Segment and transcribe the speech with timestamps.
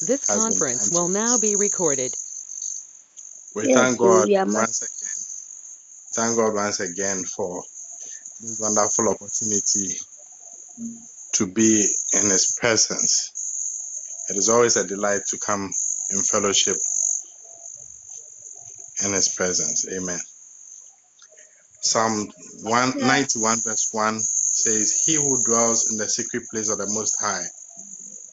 [0.00, 2.16] This conference will now be recorded.
[3.54, 5.24] We Yes, thank so God we are ma- once again.
[6.14, 7.62] Thank God once again for
[8.40, 9.94] this wonderful opportunity
[11.34, 13.32] to be in His presence.
[14.30, 15.70] It is always a delight to come
[16.10, 16.78] in fellowship
[19.04, 19.86] in His presence.
[19.92, 20.20] Amen.
[21.82, 22.28] Psalm
[22.62, 24.20] 191 verse 1
[24.50, 27.44] says, He who dwells in the secret place of the Most High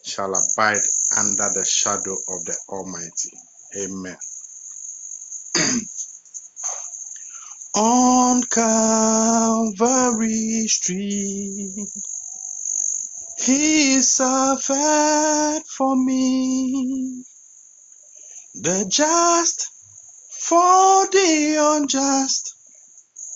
[0.05, 0.81] shall abide
[1.18, 3.31] under the shadow of the Almighty.
[3.84, 4.17] Amen.
[7.76, 11.85] On Calvary's tree,
[13.40, 17.23] He suffered for me,
[18.55, 19.68] the just
[20.31, 22.55] for the unjust,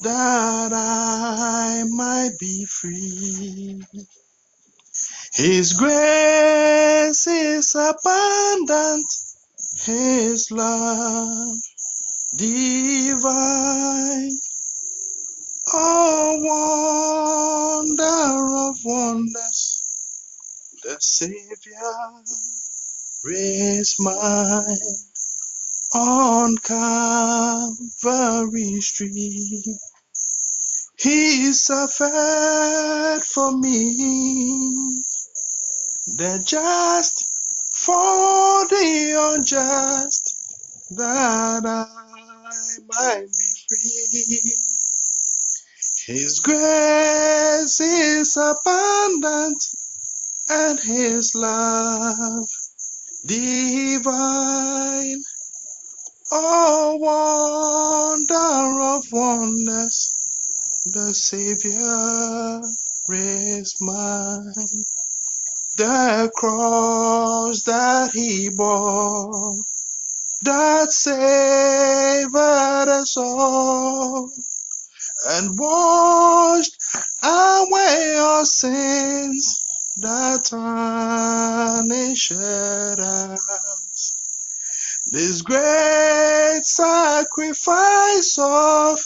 [0.01, 3.81] that I might be free.
[5.33, 9.07] His grace is abundant,
[9.85, 11.57] His love
[12.35, 14.37] divine.
[15.73, 19.83] Oh, wonder of wonders,
[20.83, 22.23] the Savior
[23.25, 24.77] is mine
[25.93, 26.57] on
[28.01, 29.77] Calvary's tree.
[30.99, 35.03] He suffered for me,
[36.07, 37.25] the just
[37.71, 40.35] for the unjust,
[40.91, 41.85] that I
[42.87, 44.57] might be free.
[46.07, 49.63] His grace is abundant
[50.49, 52.47] and his love
[53.25, 55.23] divine.
[56.31, 56.97] Oh,
[58.17, 60.11] wonder of wonders,
[60.85, 62.61] the Savior
[63.09, 64.85] is mine.
[65.81, 69.63] The cross that he bore,
[70.43, 74.31] that saved us all,
[75.29, 76.77] and washed
[77.23, 79.63] away our sins
[79.97, 84.13] that tarnished us.
[85.11, 88.99] This great sacrifice of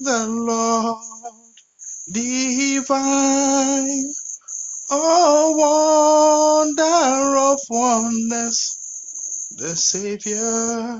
[0.00, 0.96] the Lord
[2.10, 4.14] divine,
[4.94, 8.76] oh wonder of wonders,
[9.56, 10.98] the Savior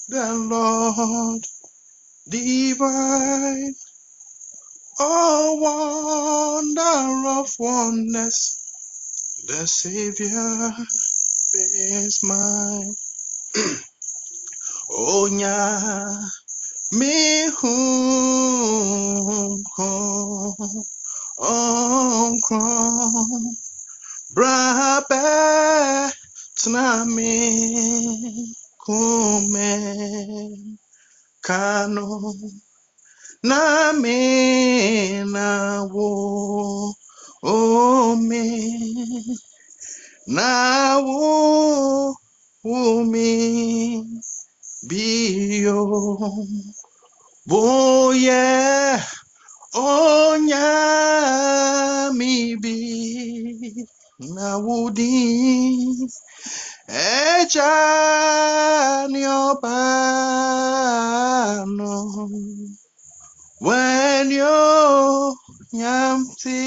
[0.09, 1.45] the Lord
[2.29, 3.75] divine,
[5.01, 5.55] oh
[6.65, 8.59] wonder of wonders,
[9.47, 10.73] the Savior
[11.55, 12.95] is mine.
[14.99, 15.59] Onya
[16.99, 20.59] mi hum krom
[24.35, 25.23] brabe
[26.59, 27.35] tnami
[28.83, 29.71] kume
[31.47, 32.07] kano
[33.49, 33.61] na
[34.03, 34.19] me
[35.35, 35.49] na
[35.93, 36.09] wo
[37.43, 37.55] o
[38.29, 38.43] me
[40.27, 41.23] na wo
[42.67, 42.81] wo
[43.13, 43.29] me
[44.89, 45.79] bio
[47.51, 48.45] boye
[49.75, 50.69] onya
[52.19, 52.77] mi bi
[54.35, 55.17] na wudi
[56.89, 57.73] eja
[59.13, 59.79] ni oba
[61.77, 61.95] no
[63.61, 65.35] when yo
[65.73, 66.61] nyam ti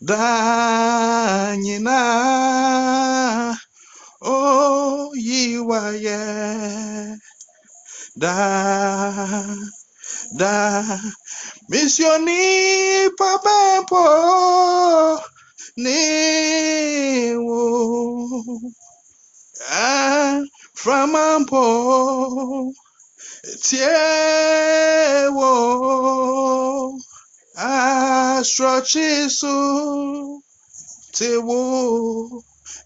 [0.00, 1.98] Danyina
[4.22, 6.18] oyiwaye
[8.16, 8.34] da
[10.32, 10.54] da
[11.68, 14.04] misioni pabempo
[15.76, 17.62] niwo
[19.70, 20.42] ah,
[20.74, 21.64] framampo
[23.66, 25.52] tiewo
[28.36, 29.56] astrochisu
[31.16, 31.62] tewo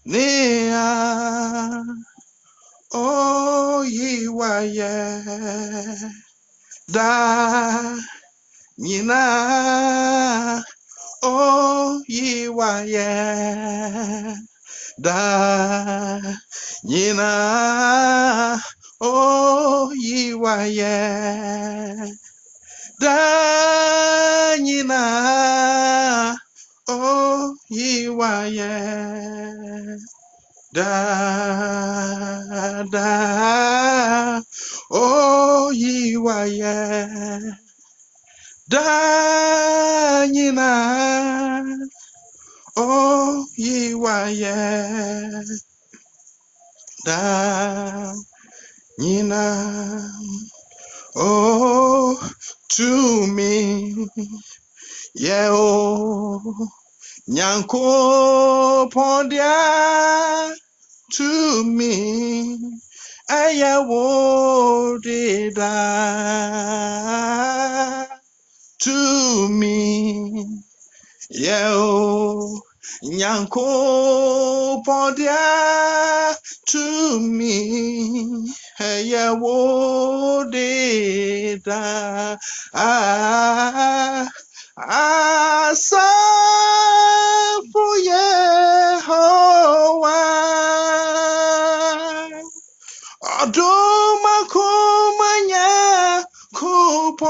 [0.05, 0.87] nea
[3.73, 4.93] oyiwaye
[6.87, 7.09] da
[8.77, 9.21] nyina
[11.23, 13.09] oyiwaye
[14.97, 15.19] da
[16.89, 17.31] nyina
[19.03, 20.95] oyiwaye.
[23.01, 25.03] Da nyina
[26.87, 28.73] oyiwaye.
[30.73, 30.93] Da
[32.93, 33.09] da
[34.89, 36.75] oyiwaye.
[38.71, 40.71] Da nyina
[42.77, 44.55] oyiwaye.
[47.05, 48.13] Da
[48.99, 49.43] nyina
[51.15, 52.17] oh
[52.69, 53.53] to me
[55.15, 56.41] yeah oh
[57.35, 57.83] nyanko
[58.93, 59.53] pondia
[61.15, 61.93] to me
[63.39, 64.03] ayawo
[65.03, 65.73] dida
[68.83, 70.63] to me
[71.29, 72.61] Yo, oh,
[73.03, 76.35] Nyanko Pondia
[76.67, 78.45] to me,
[78.77, 82.37] hey, wo de da,
[82.73, 84.27] ah,
[84.77, 86.09] asa
[87.71, 89.43] for Yehovah,
[93.23, 95.69] Adoma kumanya
[96.53, 97.23] kupon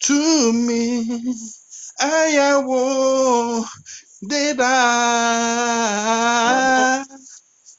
[0.00, 0.82] to me.
[2.00, 3.64] Ayawo
[4.26, 6.21] did I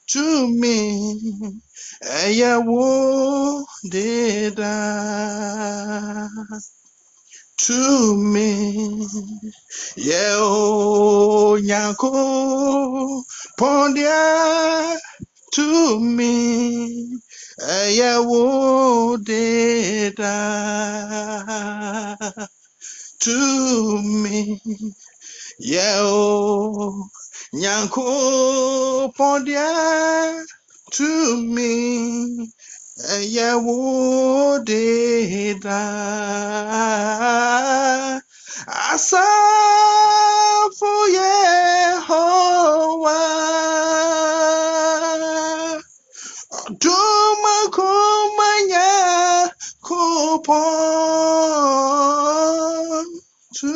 [0.08, 1.14] to me?
[3.90, 6.28] Did I
[7.58, 9.08] to me?
[9.98, 13.24] Yeo nyako
[13.58, 14.98] pondia
[15.54, 17.20] to me.
[19.24, 22.16] Did I
[23.20, 24.62] to me?
[25.60, 27.10] Yeo
[27.54, 30.44] Nyanko Pondia
[30.92, 32.50] to me.
[33.36, 35.82] Yeo de da
[38.94, 39.24] Asafo
[41.18, 42.34] Yehovah
[46.80, 48.90] Duma kumanya
[49.82, 50.54] kupon
[53.56, 53.74] to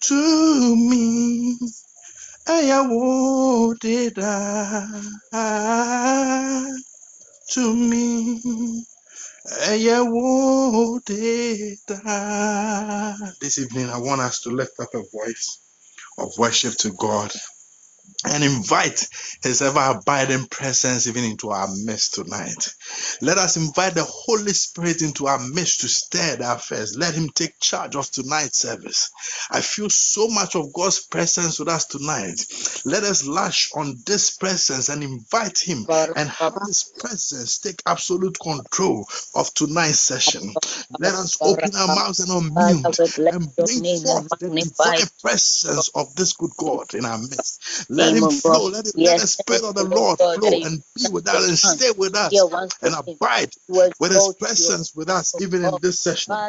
[0.00, 1.58] to me.
[2.48, 4.34] Aya wodida
[7.52, 8.82] to me.
[9.46, 12.00] Ẹyẹwo deda.
[13.40, 15.58] This evening, I want us to lift up a voice
[16.18, 17.32] of worship to God
[18.26, 19.08] and invite
[19.42, 22.74] his ever abiding presence even into our midst tonight.
[23.22, 26.96] Let us invite the Holy Spirit into our midst to stir the affairs.
[26.98, 29.10] Let him take charge of tonight's service.
[29.50, 32.40] I feel so much of God's presence with us tonight.
[32.86, 38.38] Let us lash on this presence and invite him and have his presence take absolute
[38.40, 40.56] control of tonight's session.
[40.98, 46.34] Let us open our mouths and unmute and bring forth the divine presence of this
[46.34, 47.90] good God in our midst.
[47.90, 48.66] Let him flow.
[48.68, 51.92] Let, it, let the Spirit of the Lord flow and be with us and stay
[51.96, 52.46] with us
[52.82, 53.52] and abide
[54.00, 56.40] with his presence with us even in this session.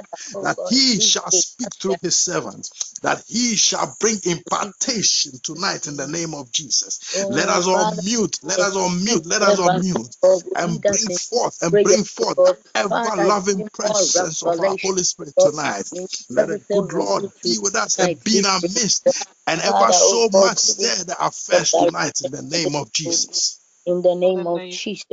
[0.41, 2.69] That he shall speak through his servant,
[3.03, 7.27] that he shall bring impartation tonight in the name of Jesus.
[7.29, 10.15] Let us all mute, let us all mute, let us all mute
[10.55, 15.89] and bring forth and bring forth the ever loving presence of our Holy Spirit tonight.
[16.29, 19.07] Let the good Lord be with us and be in our midst
[19.47, 23.59] and ever so much stir the affairs tonight in the name of Jesus.
[23.85, 25.05] In the name of Jesus.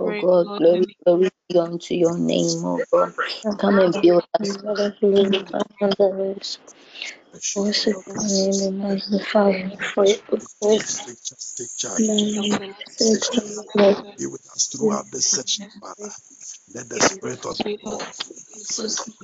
[0.00, 3.14] Oh God, glory, glory be unto your name, oh God.
[3.60, 4.58] Come and build us.
[7.56, 10.24] Worship your name and magnify you for it.
[11.56, 12.04] Take charge.
[14.18, 16.10] Be with us throughout this session, Father.
[16.74, 18.04] Let the Spirit of the Lord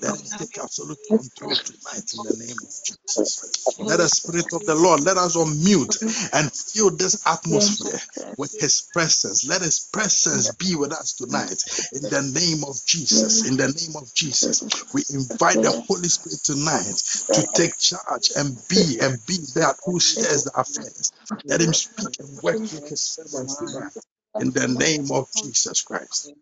[0.02, 3.78] let him take absolute control tonight in the name of Jesus.
[3.88, 5.96] Let the Spirit of the Lord let us unmute
[6.34, 8.00] and fill this atmosphere
[8.38, 9.46] with His presence.
[9.48, 13.46] Let His presence be with us tonight in the name of Jesus.
[13.48, 14.64] In the name of Jesus,
[14.94, 16.96] we invite the Holy Spirit tonight
[17.34, 21.12] to take charge and be and be that who shares the affairs.
[21.50, 23.94] Let Him speak and work through His servants tonight
[24.40, 26.32] in the name of Jesus Christ.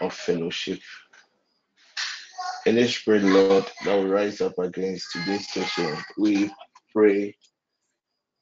[0.00, 0.78] of fellowship.
[2.64, 6.50] In Any spirit, Lord, that will rise up against today's session, we
[6.92, 7.34] pray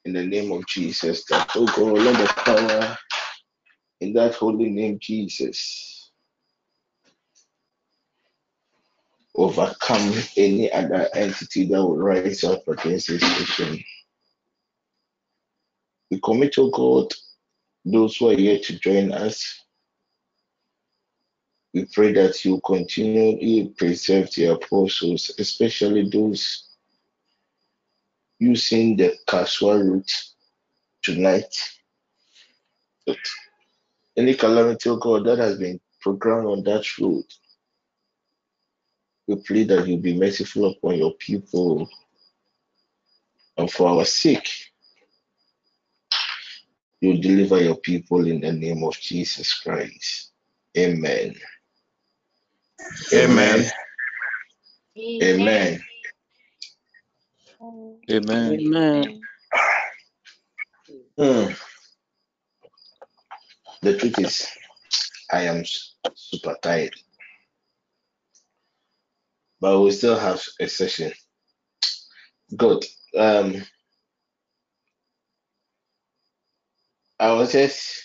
[0.04, 2.98] in the name of Jesus that, oh God, let the power
[4.00, 6.12] in that holy name, Jesus,
[9.36, 13.82] overcome any other entity that will rise up against this session.
[16.10, 17.12] We commit, oh God,
[17.84, 19.62] those who are here to join us.
[21.74, 26.63] We pray that you continually preserve the apostles, especially those
[28.38, 30.12] using the casual route
[31.02, 31.54] tonight.
[33.06, 33.18] But
[34.16, 37.24] any calamity, oh God, that has been programmed on that road,
[39.26, 41.88] we pray that you be merciful upon your people
[43.56, 44.48] and for our sake,
[47.00, 50.32] you deliver your people in the name of Jesus Christ.
[50.76, 51.34] Amen.
[53.14, 53.64] Amen.
[54.98, 55.22] Amen.
[55.22, 55.84] Amen.
[58.10, 58.64] Amen.
[61.18, 61.52] Hmm.
[63.82, 64.48] The truth is,
[65.32, 65.64] I am
[66.14, 66.94] super tired,
[69.60, 71.12] but we still have a session.
[72.56, 72.84] Good.
[73.16, 73.64] Um,
[77.20, 78.04] I was just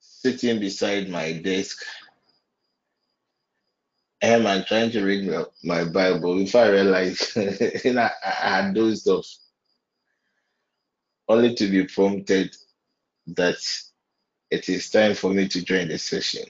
[0.00, 1.84] sitting beside my desk
[4.22, 9.08] and I'm trying to read my, my Bible before I realized I, I had dozed
[9.08, 9.26] off,
[11.28, 12.56] only to be prompted
[13.28, 13.56] that
[14.50, 16.44] it is time for me to join the session.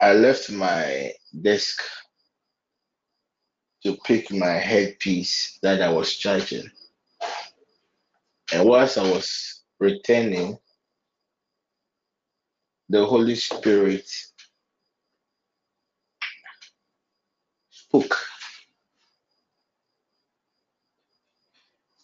[0.00, 1.82] I left my desk
[3.82, 6.70] to pick my headpiece that I was charging.
[8.52, 10.58] And whilst I was returning,
[12.88, 14.08] the Holy Spirit
[17.70, 18.16] spoke.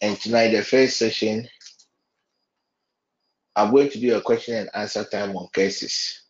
[0.01, 1.47] And tonight, the first session,
[3.55, 6.23] I'm going to do a question and answer time on cases.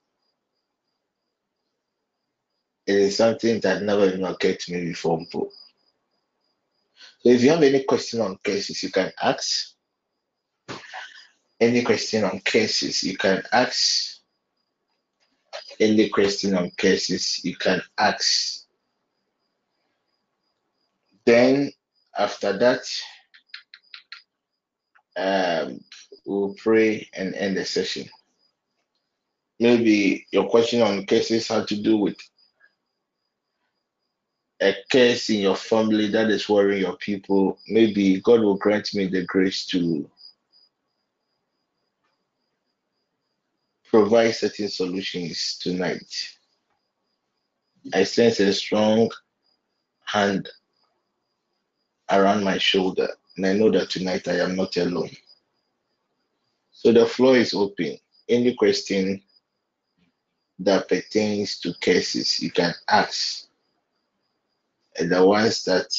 [2.85, 5.19] It is something that never even occurred to me before.
[5.31, 9.73] So if you have any question on cases, you can ask.
[11.59, 14.12] Any question on cases, you can ask.
[15.83, 18.63] Any question on cases, you can ask.
[21.25, 21.73] Then
[22.17, 22.85] after that,
[25.17, 25.81] um,
[26.25, 28.09] we'll pray and end the session.
[29.59, 32.17] Maybe your question on cases had to do with
[34.61, 37.59] a case in your family that is worrying your people.
[37.67, 40.09] Maybe God will grant me the grace to
[43.93, 46.35] provide certain solutions tonight.
[47.93, 49.11] I sense a strong
[50.03, 50.49] hand
[52.09, 55.11] around my shoulder, and I know that tonight I am not alone.
[56.71, 57.97] So the floor is open.
[58.27, 59.21] Any question
[60.57, 63.47] that pertains to cases, you can ask.
[64.97, 65.95] And the ones that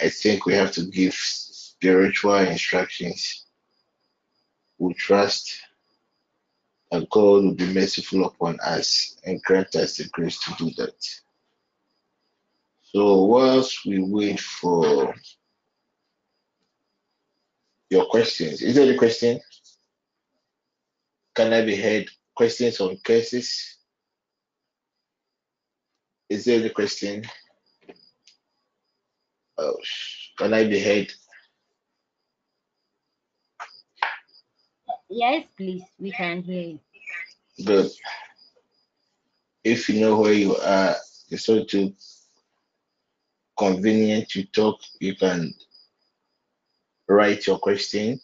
[0.00, 3.44] I think we have to give spiritual instructions,
[4.78, 5.67] we trust
[6.90, 10.94] that God will be merciful upon us and grant us the grace to do that.
[12.82, 15.14] So, whilst we wait for
[17.90, 19.40] your questions, is there a question?
[21.34, 22.08] Can I be heard?
[22.34, 23.76] Questions on cases?
[26.30, 27.24] Is there a question?
[29.58, 29.76] Oh,
[30.38, 31.12] can I be heard?
[35.10, 35.82] Yes, please.
[35.98, 36.80] We can hear you.
[37.64, 37.90] Good.
[39.64, 40.96] If you know where you are,
[41.30, 41.94] it's so too
[43.58, 45.52] convenient to talk, you can
[47.08, 48.20] write your question,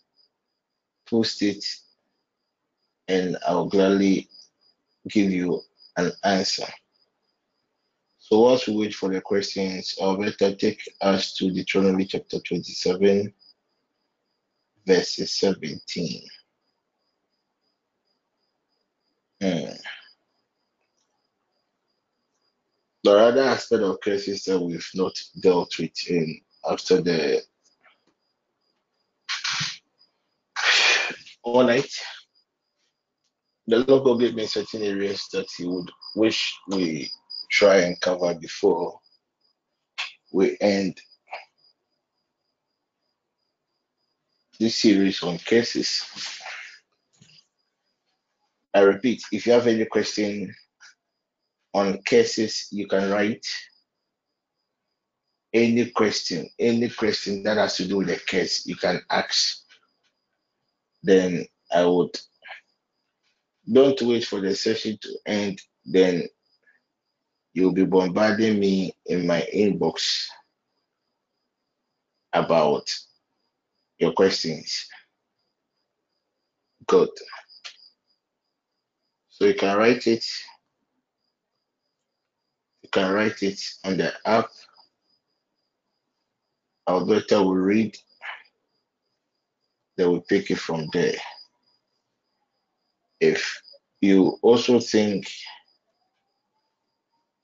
[1.09, 1.64] post it,
[3.09, 4.29] and I'll gladly
[5.09, 5.61] give you
[5.97, 6.66] an answer.
[8.18, 13.33] So whilst we wait for the questions, I'll better take us to Deuteronomy chapter 27,
[14.87, 16.23] verses 17.
[19.40, 19.77] There
[23.05, 27.42] The other aspect of cases that we've not dealt with in after the
[31.42, 31.92] all night,
[33.66, 37.11] the local gave me certain areas that He would wish we
[37.51, 38.99] try and cover before
[40.33, 41.01] we end
[44.59, 46.05] this series on cases.
[48.75, 50.55] I repeat, if you have any question
[51.73, 53.47] on cases, you can write
[55.53, 59.61] any question, any question that has to do with the case, you can ask.
[61.03, 62.19] Then I would
[63.71, 66.25] don't wait for the session to end, then
[67.55, 70.27] you'll be bombarding me in my inbox
[72.33, 72.91] about
[73.99, 74.87] your questions.
[76.87, 77.09] Good.
[79.35, 80.25] So you can write it.
[82.85, 84.47] You can write it on the app.
[86.88, 87.97] Alberta will read.
[89.97, 91.16] They will pick it from there.
[93.18, 93.61] If
[94.01, 95.29] you also think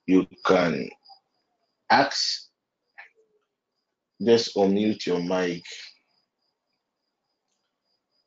[0.07, 0.89] you can
[1.89, 2.47] ask,
[4.23, 5.65] just unmute your mic,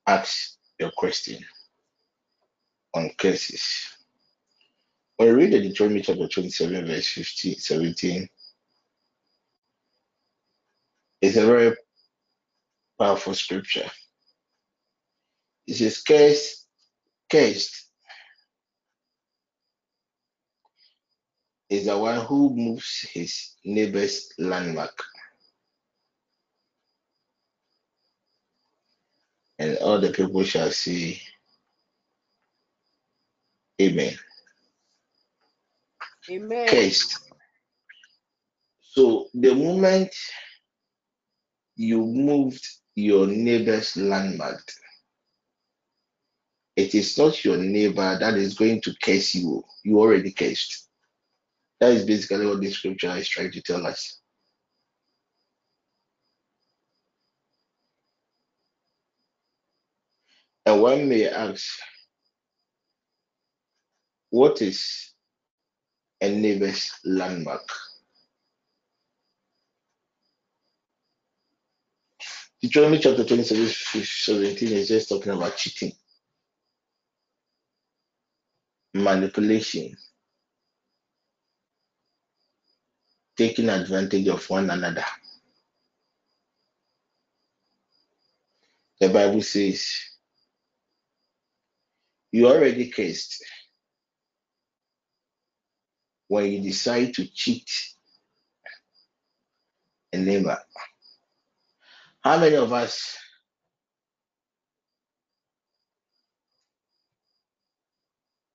[0.06, 1.42] ask your question
[2.94, 3.88] on curses.
[5.16, 8.28] When you read the Deuteronomy chapter 27, verse 15, 17,
[11.22, 11.76] it's a very
[12.98, 13.88] powerful scripture.
[15.66, 16.66] It says, Cursed,
[17.30, 17.88] cursed
[21.70, 25.02] is the one who moves his neighbor's landmark.
[29.58, 31.20] And all the people shall say,
[33.80, 34.14] Amen.
[36.30, 36.68] Amen.
[36.68, 37.18] Cursed.
[38.80, 40.10] So the moment
[41.76, 44.62] you moved your neighbor's landmark,
[46.76, 49.64] it is not your neighbor that is going to curse you.
[49.84, 50.88] You already cursed.
[51.80, 54.20] That is basically what the scripture is trying to tell us.
[60.66, 61.66] And one may ask,
[64.34, 65.12] what is
[66.20, 67.68] a neighbor's landmark?
[72.60, 75.92] Deuteronomy chapter 27, 17 is just talking about cheating,
[78.92, 79.96] manipulation,
[83.36, 85.04] taking advantage of one another.
[88.98, 89.86] The Bible says,
[92.32, 93.44] you already cursed
[96.28, 97.70] when you decide to cheat
[100.12, 100.58] a neighbor.
[102.22, 103.16] How many of us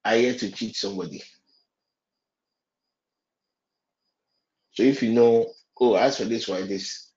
[0.04, 1.22] are here to cheat somebody?
[4.72, 5.48] So if you know,
[5.80, 7.12] oh, as for this one, this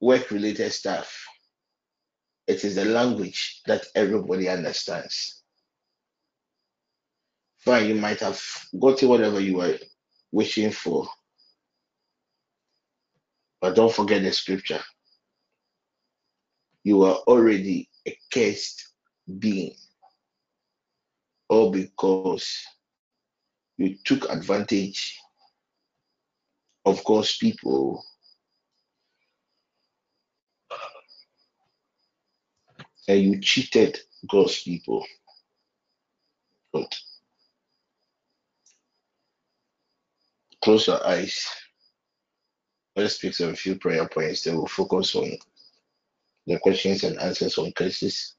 [0.00, 1.26] work related stuff,
[2.46, 5.43] it is the language that everybody understands.
[7.64, 8.42] Fine, you might have
[8.80, 9.78] gotten whatever you were
[10.32, 11.08] wishing for,
[13.60, 14.80] but don't forget the scripture.
[16.84, 18.88] You are already a cursed
[19.38, 19.74] being,
[21.48, 22.62] all because
[23.78, 25.18] you took advantage
[26.84, 28.04] of God's people
[33.08, 33.98] and you cheated
[34.30, 35.04] God's people.
[40.64, 41.46] Close your eyes.
[42.96, 45.30] Let's pick some few prayer points that will focus on
[46.46, 48.34] the questions and answers on cases.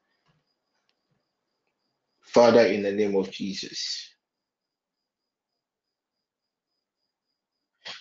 [2.22, 4.10] Father, in the name of Jesus,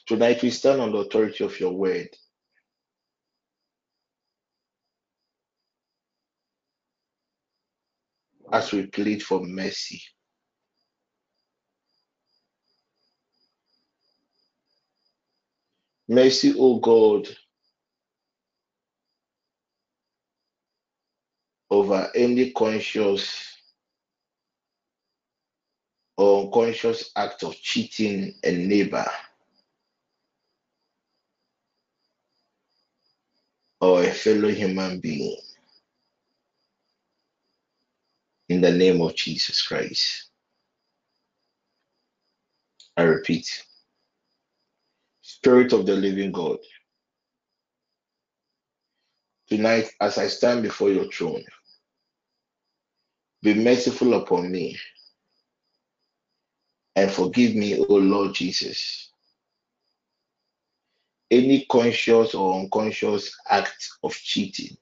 [0.07, 2.09] tonight we stand on the authority of your word.
[8.51, 10.03] As we plead for mercy,
[16.15, 17.29] mercy, O God,
[21.71, 23.57] over any conscious
[26.17, 29.07] or unconscious act of cheating a neighbor
[33.81, 35.37] or a fellow human being.
[38.49, 40.31] In the name of Jesus Christ.
[42.97, 43.65] I repeat,
[45.27, 46.59] Spirit of the living God,
[49.49, 51.43] tonight as I stand before your throne,
[53.41, 54.79] be merciful upon me
[56.95, 59.13] and forgive me, O Lord Jesus,
[61.31, 64.77] any conscious or unconscious act of cheating.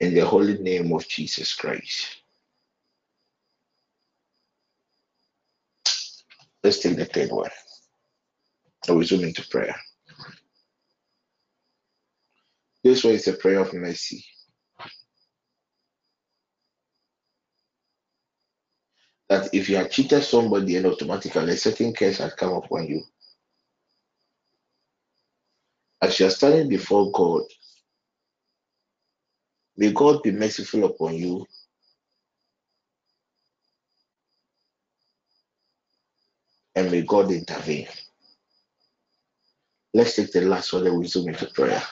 [0.00, 2.19] In the holy name of Jesus Christ.
[6.62, 7.50] Let's take the third one.
[8.88, 9.76] I will zoom into prayer.
[12.84, 14.24] This one is a prayer of mercy.
[19.28, 23.02] That if you have cheated somebody and automatically a certain curse has come upon you,
[26.02, 27.42] as you are standing before God,
[29.76, 31.46] may God be merciful upon you.
[36.80, 37.88] And may God intervene.
[39.92, 41.82] Let's take the last one and we zoom into prayer.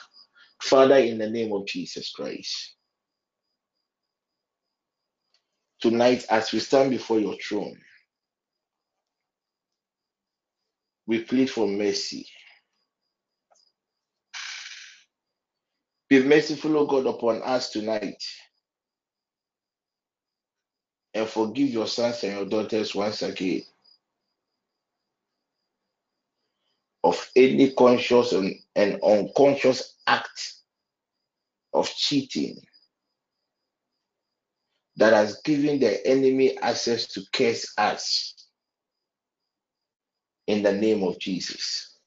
[0.63, 2.73] Father, in the name of Jesus Christ,
[5.79, 7.77] tonight as we stand before your throne,
[11.05, 12.27] we plead for mercy.
[16.09, 18.23] Be merciful, O God, upon us tonight.
[21.13, 23.61] And forgive your sons and your daughters once again
[27.03, 28.55] of any conscious and,
[29.03, 30.53] unconscious act
[31.73, 32.57] of cheating
[34.97, 38.35] that has given the enemy access to curse us
[40.47, 41.97] in the name of Jesus.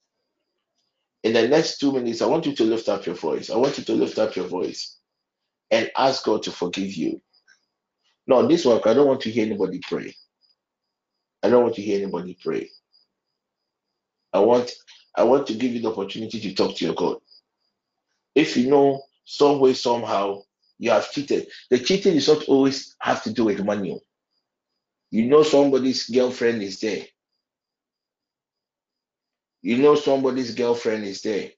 [1.22, 3.50] In the next two minutes, I want you to lift up your voice.
[3.50, 4.98] I want you to lift up your voice
[5.70, 7.20] and ask God to forgive you.
[8.26, 10.14] No, this one, I don't want to hear anybody pray.
[11.42, 12.70] I don't want to hear anybody pray.
[14.32, 14.70] I want
[15.14, 17.18] I want to give you the opportunity to talk to your God.
[18.34, 20.42] If you know some way, somehow,
[20.78, 21.48] you have cheated.
[21.70, 24.00] The cheating is not always have to do with money.
[25.10, 27.04] You know somebody's girlfriend is there.
[29.60, 31.50] You know somebody's girlfriend is there.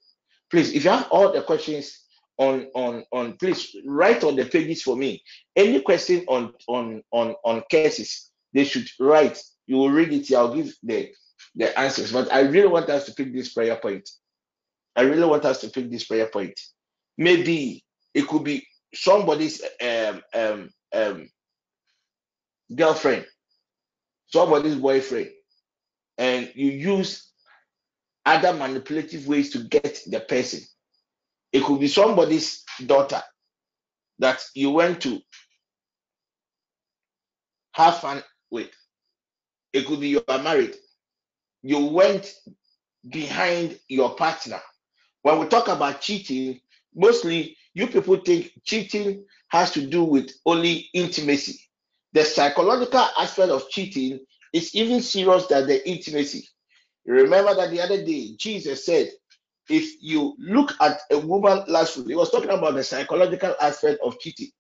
[0.51, 2.01] Please, if you have all the questions
[2.39, 5.23] on on on, please write on the pages for me.
[5.57, 9.41] Any question on on on on cases, they should write.
[9.67, 10.35] You will read it.
[10.35, 11.13] I'll give the
[11.57, 12.13] the answers.
[12.13, 14.09] But I really want us to pick this prayer point.
[14.97, 16.59] I really want us to pick this prayer point.
[17.19, 21.29] Maybe it could be somebody's um um um
[22.75, 23.27] girlfriend,
[24.29, 25.31] somebody's boyfriend,
[26.19, 27.31] and you use
[28.27, 30.61] other manipulative ways to get the person.
[31.53, 33.23] It could be somebody's daughter
[34.19, 35.21] that you went to
[37.73, 38.71] have fun with.
[39.73, 40.75] It could be you are married.
[41.65, 42.35] You went
[43.11, 44.61] behind your partner.
[45.23, 46.61] When we talk about cheating,
[46.95, 51.59] mostly you people think cheating has to do with only intimacy.
[52.13, 54.21] The psychological aspect of cheating
[54.53, 56.47] is even serious than the intimacy.
[57.07, 59.11] Remember that the other day Jesus said,
[59.71, 64.01] if you look at a woman last week, he was talking about the psychological aspect
[64.05, 64.51] of cheating.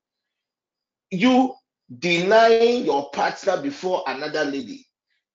[1.10, 1.54] You
[1.98, 4.86] denying your partner before another lady,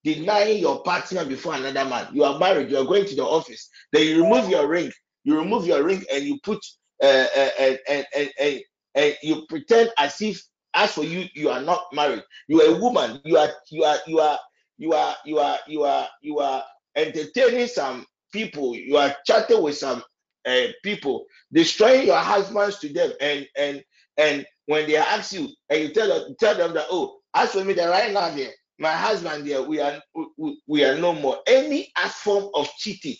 [0.04, 2.08] denying your partner before another man.
[2.14, 4.92] You are married, you are going to the office, then you remove your ring,
[5.24, 6.60] you remove your ring and you put
[7.04, 8.62] uh, uh, and, and,
[8.96, 10.42] and you pretend as if
[10.76, 12.24] as for you you are not married.
[12.48, 13.22] You are a woman.
[13.26, 14.40] You are you are you are
[14.78, 16.64] you are you are you are you are
[16.96, 18.76] entertaining some people.
[18.76, 20.04] You are chatting with some
[20.48, 21.26] uh, people.
[21.54, 23.12] Destroying your husbands to them.
[23.22, 23.84] And and
[24.18, 27.64] and when they ask you and you tell them tell them that oh as for
[27.64, 30.02] me that right now there my husband there we are
[30.38, 33.16] we, we are no more any form of cheating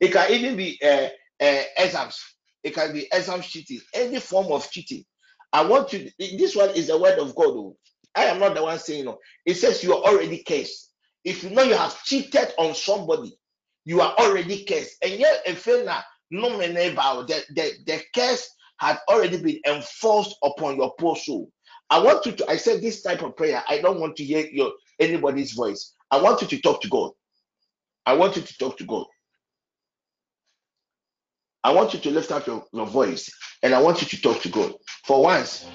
[0.00, 1.08] it can even be uh,
[1.40, 2.18] uh, exams
[2.64, 5.04] it can be exam cheating any form of cheating
[5.52, 6.10] I want to.
[6.18, 7.48] This one is the word of God.
[7.48, 7.76] Oh.
[8.14, 9.18] I am not the one saying no.
[9.44, 10.92] It says you are already cursed.
[11.24, 13.38] If you know you have cheated on somebody,
[13.84, 14.96] you are already cursed.
[15.02, 15.86] And yet, if you
[16.30, 18.48] no the, the, the curse
[18.78, 21.50] had already been enforced upon your poor soul.
[21.90, 22.50] I want you to.
[22.50, 23.62] I said this type of prayer.
[23.68, 24.72] I don't want to hear your
[25.02, 25.94] anybody's voice.
[26.10, 27.12] I want you to talk to God.
[28.06, 29.06] I want you to talk to God.
[31.64, 33.30] I want you to lift up your, your voice
[33.62, 34.74] and I want you to talk to God.
[35.04, 35.66] For once,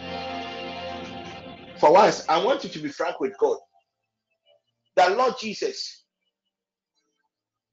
[1.80, 3.58] for once, I want you to be frank with God.
[4.96, 6.04] That Lord Jesus,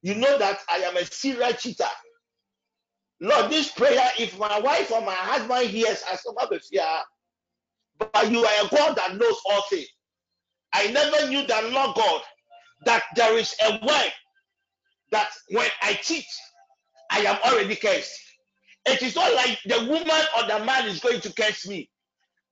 [0.03, 1.85] you know that I am a serial cheater.
[3.21, 6.35] Lord, this prayer, if my wife or my husband hears, I some
[6.71, 6.85] fear,
[7.99, 9.89] but you are a God that knows all things.
[10.75, 12.23] I never knew that, Lord God,
[12.87, 14.13] that there is a way
[15.13, 16.27] that when I cheat,
[17.11, 18.21] I am already cursed.
[18.87, 21.91] It is not like the woman or the man is going to curse me.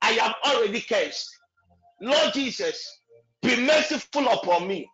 [0.03, 1.29] I am already cursed.
[2.01, 3.01] Lord Jesus,
[3.43, 4.89] be merciful upon me.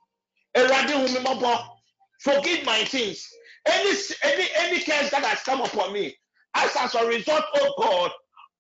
[2.22, 3.26] Forgive my sins.
[3.66, 3.90] Any
[4.24, 6.16] any any curse that has come upon me,
[6.54, 8.12] as as a result, oh God,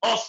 [0.04, 0.26] of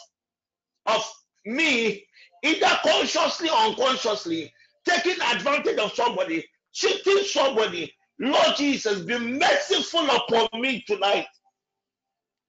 [0.87, 1.13] of
[1.45, 2.05] me,
[2.43, 4.53] either consciously or unconsciously,
[4.87, 7.93] taking advantage of somebody, cheating somebody.
[8.19, 11.27] Lord Jesus, be merciful upon me tonight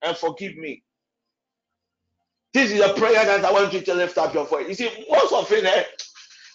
[0.01, 0.83] and forgive me.
[2.53, 4.67] This is a prayer that I want you to lift up your voice.
[4.67, 5.83] You see, most often eh,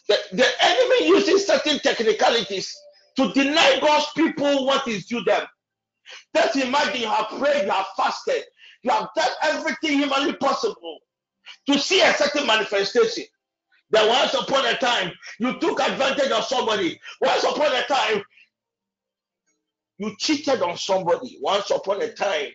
[0.08, 2.76] the, the enemy uses certain technicalities
[3.16, 5.46] to deny God's people what is due them.
[6.34, 8.44] Just imagine you have prayed, you have fasted,
[8.82, 10.98] you have done everything humanly possible
[11.66, 13.24] to see a certain manifestation.
[13.90, 17.00] That once upon a time, you took advantage of somebody.
[17.20, 18.22] Once upon a time,
[19.98, 21.38] you cheated on somebody.
[21.40, 22.48] Once upon a time,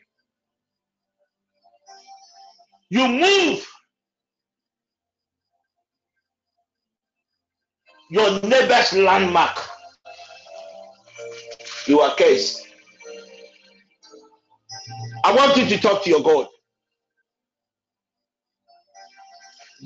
[2.90, 3.66] you move
[8.10, 9.58] your neighbor's landmark.
[11.88, 12.14] You are.
[15.24, 16.48] I want you to talk to your God.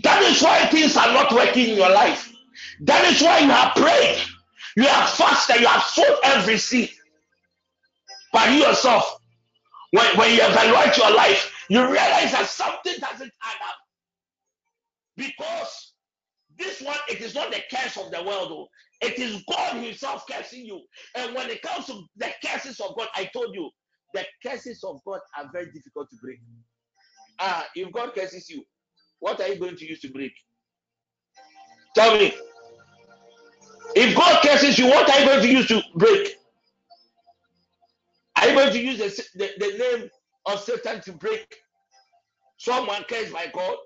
[0.03, 2.33] That is why things are not working in your life.
[2.81, 4.21] That is why you have prayed,
[4.75, 6.91] you have fasted, you have sown every seed.
[8.33, 9.19] But you yourself,
[9.91, 13.75] when, when you evaluate your life, you realize that something doesn't add up.
[15.15, 15.93] Because
[16.57, 18.67] this one, it is not the curse of the world, though.
[19.01, 20.81] It is God Himself cursing you.
[21.15, 23.69] And when it comes to the curses of God, I told you,
[24.13, 26.39] the curses of God are very difficult to break.
[27.39, 28.63] Ah, if God curses you,
[29.25, 30.33] what are you going to use to break?
[31.95, 32.31] Tell me.
[33.95, 36.35] If God curses you, what are you going to use to break?
[38.35, 40.09] Are you going to use the, the, the name
[40.45, 41.55] of Satan to break
[42.57, 43.77] someone cursed by God?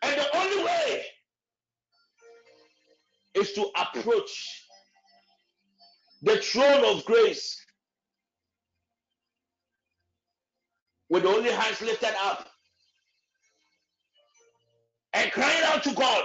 [0.00, 1.02] And the only way
[3.34, 4.64] is to approach
[6.22, 7.62] the throne of grace
[11.10, 12.48] with only hands lifted up
[15.14, 16.24] and crying out to God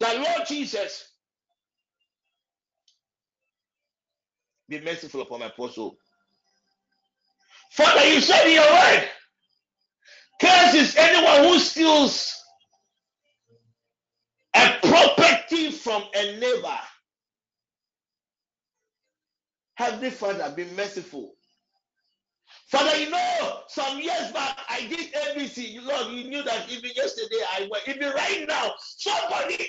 [0.00, 1.08] that Lord Jesus
[4.68, 5.96] be merciful upon my poor soul.
[7.72, 9.08] Father, you said in your word,
[10.40, 12.34] curse is anyone who steals
[14.56, 16.78] a property from a neighbor.
[19.76, 21.34] Heavenly Father, be merciful.
[22.74, 25.80] Father, you know, some years back I did ABC.
[25.84, 27.86] Lord, you knew that even yesterday I went.
[27.86, 29.68] Even right now, somebody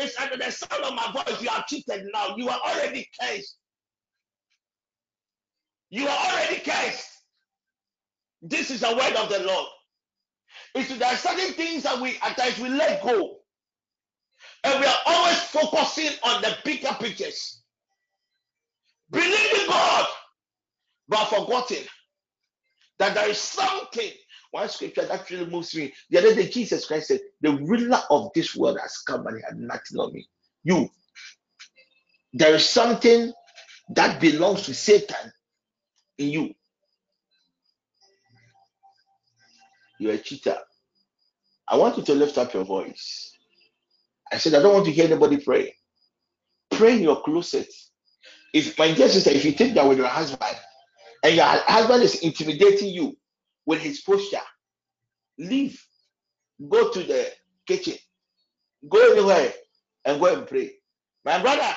[0.00, 1.42] is under the sound of my voice.
[1.42, 2.34] You are cheated now.
[2.38, 3.58] You are already cursed.
[5.90, 7.06] You are already cursed.
[8.40, 9.66] This is the word of the Lord.
[10.74, 13.36] It's there are certain things that we at times we let go,
[14.64, 17.60] and we are always focusing on the bigger pictures,
[19.10, 20.06] believing God,
[21.08, 21.86] but forgetting
[22.98, 24.10] that there is something.
[24.52, 25.92] One scripture that really moves me.
[26.10, 29.42] The other day, Jesus Christ said, The ruler of this world has come and he
[29.42, 30.28] had nothing on me.
[30.64, 30.88] You,
[32.32, 33.32] there is something
[33.90, 35.32] that belongs to Satan
[36.18, 36.54] in you.
[39.98, 40.58] You're a cheater.
[41.68, 43.32] I want you to lift up your voice.
[44.32, 45.74] I said, I don't want to hear anybody pray.
[46.70, 47.72] Pray in your closet.
[48.52, 50.56] If my dear sister, if you take that with your husband
[51.22, 53.16] and your husband is intimidating you
[53.66, 54.38] with his posture,
[55.38, 55.82] leave.
[56.68, 57.30] Go to the
[57.66, 57.94] kitchen.
[58.88, 59.52] Go anywhere
[60.04, 60.72] and go and pray.
[61.24, 61.74] My brother,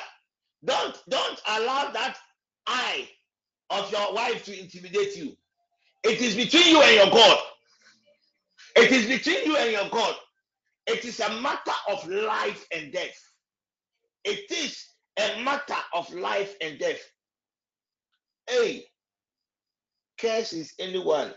[0.64, 2.16] don't don't allow that
[2.66, 3.08] eye
[3.70, 5.36] of your wife to intimidate you.
[6.04, 7.38] It is between you and your God.
[8.76, 10.14] It is between you and your God.
[10.86, 13.18] It is a matter of life and death.
[14.24, 14.86] It is
[15.18, 17.00] a matter of life and death.
[18.48, 18.84] Hey,
[20.20, 21.32] curse is anyone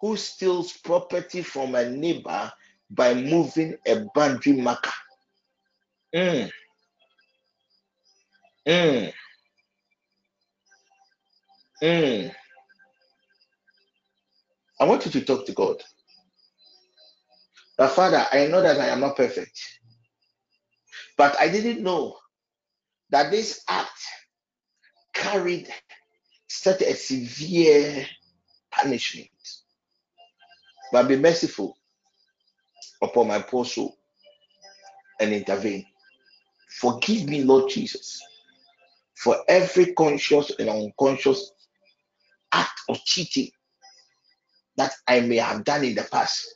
[0.00, 2.52] who steals property from a neighbor
[2.90, 4.90] by moving a boundary marker.
[6.14, 6.50] Mm,
[8.66, 9.12] mm,
[11.82, 12.34] mm.
[14.80, 15.82] I want you to talk to God.
[17.76, 19.58] But Father, I know that I am not perfect,
[21.16, 22.16] but I didn't know
[23.10, 24.00] that this act
[25.14, 25.68] carried
[26.50, 28.06] such a severe
[28.70, 29.28] punishment.
[30.92, 31.76] But be merciful
[33.02, 33.96] upon my poor soul
[35.20, 35.86] and intervene.
[36.68, 38.20] Forgive me, Lord Jesus,
[39.16, 41.52] for every conscious and unconscious
[42.52, 43.50] act of cheating
[44.76, 46.46] that I may have done in the past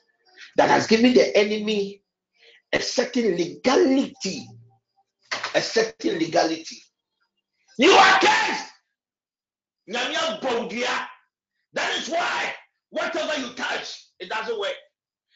[0.56, 2.02] that has given the enemy
[2.72, 4.48] a certain legality
[5.54, 6.82] a certain legality.
[7.78, 8.73] You are cursed.
[11.74, 12.54] That is why
[12.90, 14.74] whatever you touch, it doesn't work.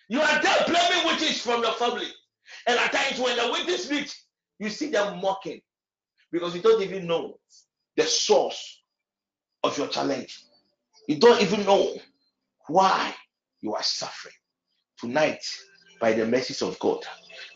[0.09, 2.07] You are there blaming witches from your family.
[2.67, 4.17] And at times when the witches meet,
[4.59, 5.61] you see them mocking
[6.33, 7.39] because you don't even know
[7.97, 8.81] the source
[9.65, 10.45] of your challenge.
[11.09, 11.95] You don't even know
[12.69, 13.15] why
[13.61, 14.35] you are suffering.
[14.99, 15.45] Tonight,
[16.01, 17.05] by the mercies of God,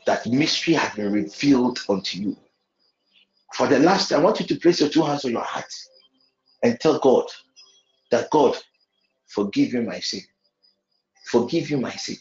[0.07, 2.37] that mystery has been revealed unto you.
[3.55, 5.73] For the last I want you to place your two hands on your heart
[6.63, 7.27] and tell God
[8.11, 8.57] that God,
[9.27, 10.21] forgive me my sin.
[11.27, 12.17] Forgive you my sin.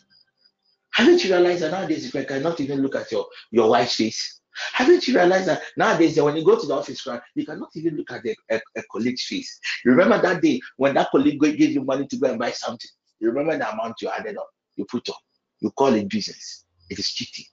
[0.94, 4.42] Haven't you realized that nowadays you cannot even look at your, your wife's face?
[4.74, 8.12] Haven't you realized that nowadays when you go to the office, you cannot even look
[8.12, 9.60] at a, a colleague's face?
[9.86, 12.89] You remember that day when that colleague gave you money to go and buy something?
[13.20, 15.20] You remember the amount you added up, you put up,
[15.60, 16.66] you call it business.
[16.89, 17.46] It is cheating.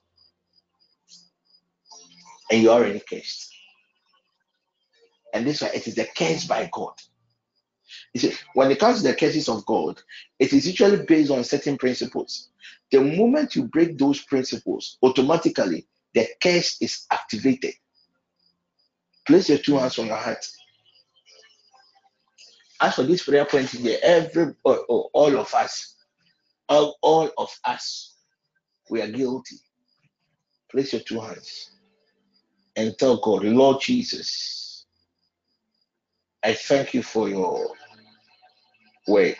[2.51, 3.48] And you already cursed.
[5.33, 6.93] And this why it is the curse by God.
[8.13, 10.01] You see, when it comes to the curses of God,
[10.37, 12.49] it is usually based on certain principles.
[12.91, 17.73] The moment you break those principles, automatically the curse is activated.
[19.27, 20.45] Place your two hands on your heart.
[22.81, 25.95] As for this prayer point here, every all, all of us,
[26.67, 28.15] all, all of us,
[28.89, 29.57] we are guilty.
[30.71, 31.71] Place your two hands
[32.75, 34.68] and tell God, Lord Jesus,
[36.43, 37.73] I thank you for your
[39.07, 39.35] word.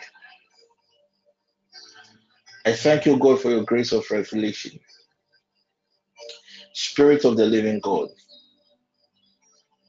[2.66, 4.78] I thank you, God, for your grace of revelation.
[6.74, 8.08] Spirit of the living God,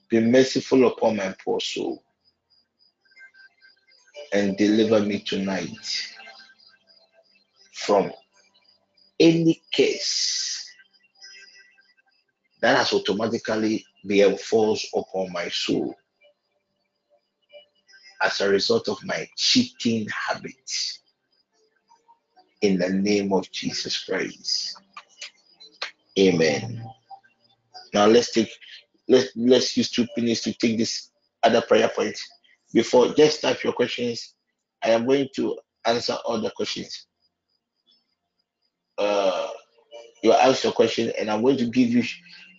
[0.10, 2.04] be merciful upon my poor soul
[4.34, 5.70] and deliver me tonight
[7.74, 8.12] from
[9.20, 10.74] any case
[12.62, 15.96] that has automatically been enforced upon my soul
[18.22, 21.00] as a result of my cheating habits.
[22.62, 24.80] In the name of Jesus Christ.
[26.20, 26.84] Amen.
[27.94, 28.52] Now let's take
[29.08, 31.10] let's let's use two minutes to take this
[31.44, 32.20] other prayer point.
[32.74, 34.36] Before just type your questions.
[34.84, 37.08] I am going to answer all the questions.
[38.98, 39.48] Uh
[40.24, 42.04] you ask your question and I'm going to give you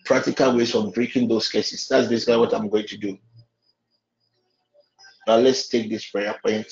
[0.05, 1.87] practical ways of breaking those cases.
[1.89, 3.19] That's basically what I'm going to do.
[5.27, 6.67] Now let's take this prayer point.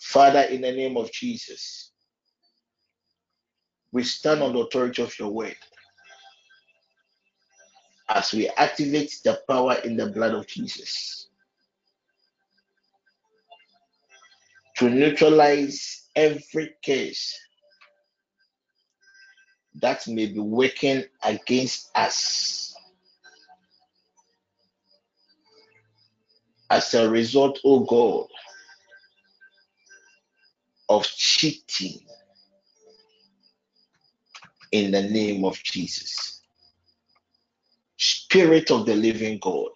[0.00, 1.92] Father, in the name of Jesus,
[3.92, 5.56] we stand on the authority of your word
[8.08, 11.28] as we activate the power in the blood of Jesus
[14.76, 17.38] to neutralize every case
[19.80, 22.71] that may be working against us.
[26.72, 28.28] As a result, oh God,
[30.88, 32.00] of cheating
[34.72, 36.42] in the name of Jesus.
[37.98, 39.70] Spirit of the living God,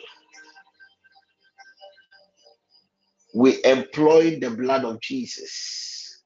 [3.34, 6.22] we employ the blood of Jesus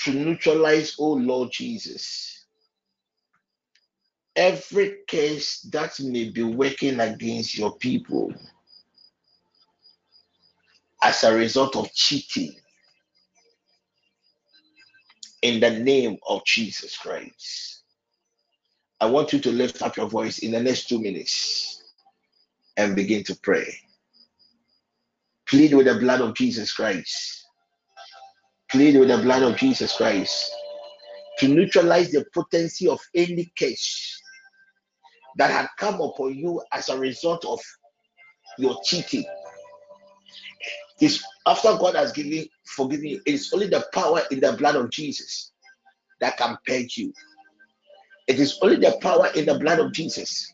[0.00, 2.37] to neutralize, oh Lord Jesus,
[4.38, 8.32] every case that may be working against your people
[11.02, 12.54] as a result of cheating
[15.42, 17.82] in the name of Jesus Christ.
[19.00, 21.82] I want you to lift up your voice in the next two minutes
[22.76, 23.66] and begin to pray.
[25.48, 27.44] Plead with the blood of Jesus Christ.
[28.70, 30.52] Plead with the blood of Jesus Christ
[31.38, 34.22] to neutralize the potency of any case
[35.38, 37.60] that had come upon you as a result of
[38.58, 39.24] your cheating.
[41.00, 44.74] It's after God has given forgiven you, it is only the power in the blood
[44.74, 45.52] of Jesus
[46.20, 47.12] that can purge you.
[48.26, 50.52] It is only the power in the blood of Jesus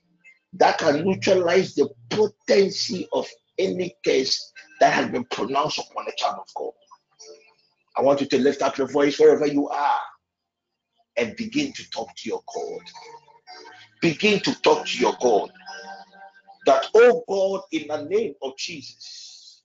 [0.53, 3.27] that can neutralize the potency of
[3.59, 6.73] any case that has been pronounced upon the child of God.
[7.97, 10.01] I want you to lift up your voice wherever you are
[11.17, 12.81] and begin to talk to your God.
[14.05, 15.51] Begin to talk to your God.
[16.67, 19.63] That, oh God, in the name of Jesus,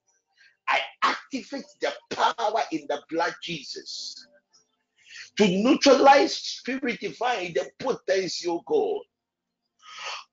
[0.65, 4.25] I activate the power in the blood Jesus
[5.35, 9.01] to neutralize spirit divine the potential God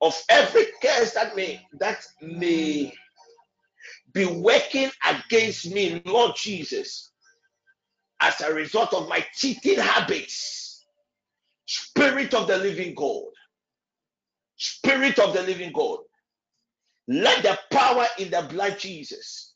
[0.01, 2.93] of every curse that may that may
[4.13, 7.11] be working against me, Lord Jesus,
[8.21, 10.87] as a result of my cheating habits.
[11.67, 13.25] Spirit of the living God,
[14.57, 15.99] Spirit of the living God,
[17.09, 19.55] let the power in the blood Jesus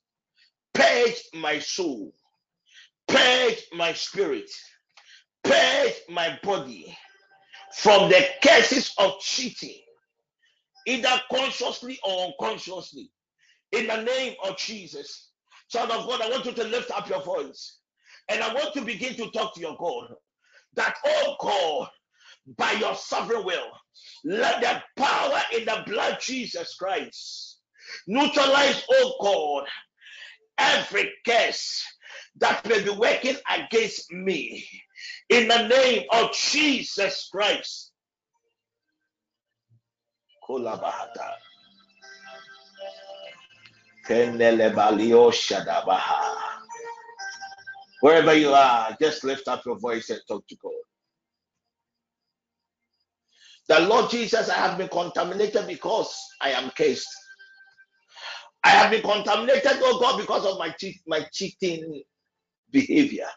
[0.74, 2.12] purge my soul,
[3.09, 4.51] purge my spirit,
[5.44, 6.96] purge my body
[7.74, 9.80] from the curses of cheating,
[10.86, 13.11] either consciously or unconsciously.
[13.72, 15.30] In the name of Jesus.
[15.70, 17.78] Child of God, I want you to lift up your voice
[18.28, 20.14] and I want to begin to talk to your God
[20.74, 21.88] that, oh God,
[22.57, 23.68] by your sovereign will,
[24.24, 27.59] let the power in the blood Jesus Christ
[28.07, 29.68] neutralize, oh God,
[30.59, 31.84] every curse
[32.38, 34.66] that may be working against me
[35.28, 37.92] in the name of Jesus Christ.
[48.01, 50.72] Wherever you are, just lift up your voice and talk to God.
[53.70, 57.06] The Lord Jesus, I have been contaminated because I am cursed.
[58.64, 62.02] I have been contaminated, oh God, because of my cheat, my cheating
[62.72, 63.28] behavior.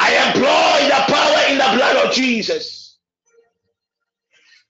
[0.00, 2.98] I employ the power in the blood of Jesus.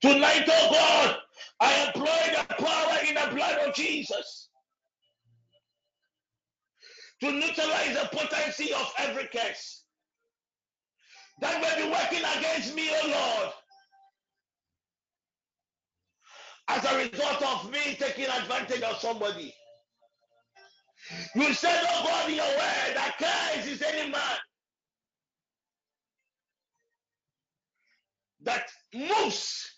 [0.02, 1.16] Tonight, oh God,
[1.60, 4.48] I employ the power in the blood of Jesus
[7.20, 9.85] to neutralize the potency of every curse
[11.40, 13.08] that may be working against me, oh
[13.38, 13.52] Lord,
[16.68, 19.54] as a result of me taking advantage of somebody.
[21.34, 24.36] You said, oh God, in your word, that curse is any man
[28.42, 29.70] that moves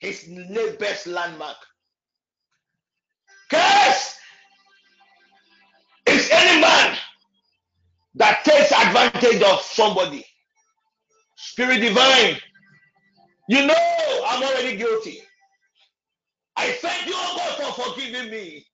[0.00, 1.56] his neighbor's landmark.
[3.50, 4.16] Curse
[6.06, 6.96] is any man
[8.16, 10.24] that takes advantage of somebody.
[11.36, 12.36] Spirit divine,
[13.48, 13.74] you know
[14.26, 15.20] I'm already guilty.
[16.56, 18.66] I thank you, oh God, for forgiving me.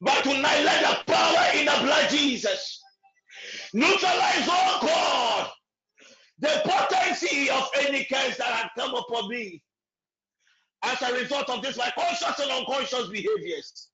[0.00, 2.80] But tonight, let the power in the blood Jesus
[3.74, 5.50] neutralize, oh God,
[6.38, 9.62] the potency of any curse that had come upon me
[10.84, 13.88] as a result of this, my conscious and unconscious behaviors.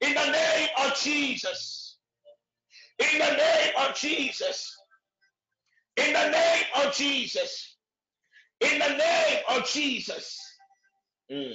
[0.00, 1.93] In the name of Jesus.
[2.98, 4.76] In the name of Jesus.
[5.96, 7.76] In the name of Jesus.
[8.60, 10.40] In the name of Jesus.
[11.30, 11.54] Mm.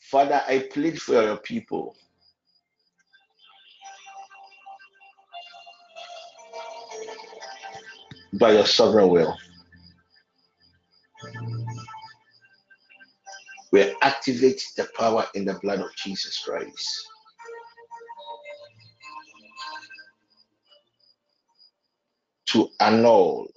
[0.00, 1.94] Father, I plead for your people.
[8.32, 9.36] By your sovereign will,
[13.72, 17.06] we activate the power in the blood of Jesus Christ
[22.50, 23.48] to annul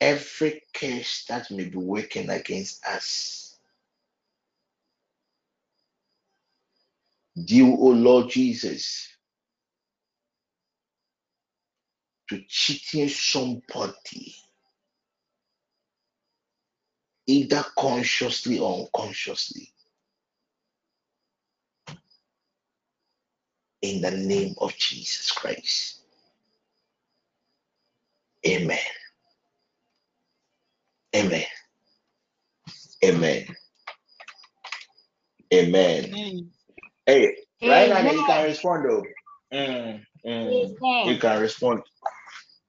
[0.00, 3.58] every curse that may be working against us.
[7.44, 9.08] Due, O Lord Jesus,
[12.30, 14.36] to cheating somebody,
[17.26, 19.70] either consciously or unconsciously,
[23.82, 25.95] in the name of Jesus Christ.
[28.46, 28.78] Amen.
[31.16, 31.44] Amen.
[33.04, 33.46] Amen.
[35.54, 36.06] Amen.
[36.14, 36.50] Amen.
[37.06, 38.44] Hey, right now you can Amen.
[38.44, 39.04] respond though.
[39.52, 40.76] Mm, mm,
[41.06, 41.82] you can respond.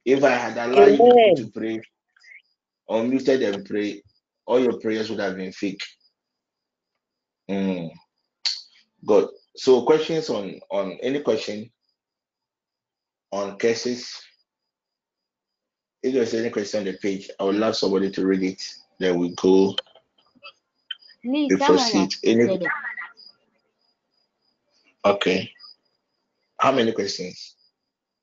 [0.05, 1.81] If I had allowed you people to pray,
[2.89, 4.03] unmuted and pray,
[4.45, 5.81] all your prayers would have been fake.
[7.49, 7.91] Mm,
[9.05, 9.29] good.
[9.55, 11.71] So questions on on any question
[13.31, 14.21] on cases?
[16.03, 17.61] If there's any question on the page, I would hmm.
[17.61, 18.61] love somebody to read it.
[18.99, 19.75] Then we go,
[21.23, 22.13] Please, we proceed.
[22.23, 22.59] Any
[25.05, 25.51] okay.
[26.59, 27.55] How many questions?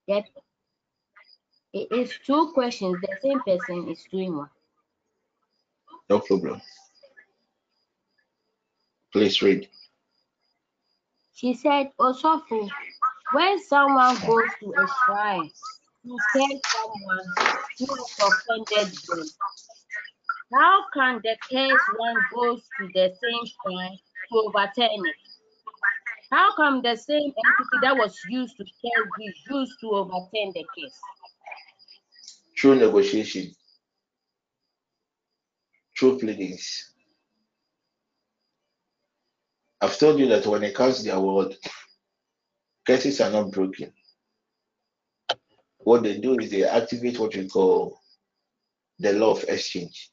[0.07, 0.25] Yep.
[1.73, 2.97] It is two questions.
[3.01, 4.51] The same person is doing one.
[6.09, 6.61] No problem.
[9.13, 9.69] Please read.
[11.35, 12.69] She said, Osofu,
[13.33, 15.51] when someone goes to a shrine
[16.05, 17.27] to tell someone
[17.79, 19.27] who has offended them,
[20.53, 23.99] how can the case one goes to the same shrine
[24.31, 25.17] to overturn it?
[26.31, 30.65] How come the same entity that was used to tell is used to overturn the
[30.77, 31.01] case?
[32.57, 33.53] True negotiation,
[35.95, 36.93] true pleadings.
[39.81, 41.57] I've told you that when it comes to the award,
[42.87, 43.93] cases are not broken.
[45.85, 48.01] What they do is they activate what we call
[48.99, 50.11] the law of exchange.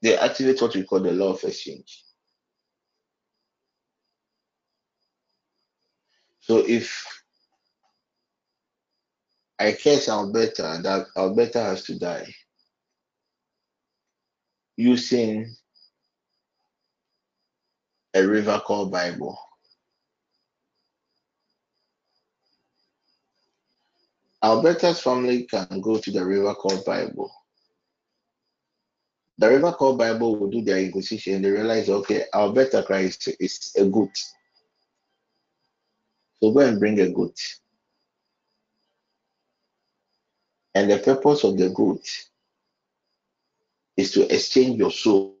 [0.00, 2.04] They activate what we call the law of exchange.
[6.40, 7.04] So if
[9.58, 12.32] I curse Alberta that Alberta has to die
[14.76, 15.56] using
[18.16, 19.38] a river called Bible.
[24.42, 27.30] Alberta's family can go to the river called Bible.
[29.36, 31.42] The river called Bible will do their inquisition.
[31.42, 34.16] They realize, okay, Alberta Christ is a goat.
[36.40, 37.38] So go and bring a goat.
[40.74, 42.06] And the purpose of the goat
[43.98, 45.35] is to exchange your soul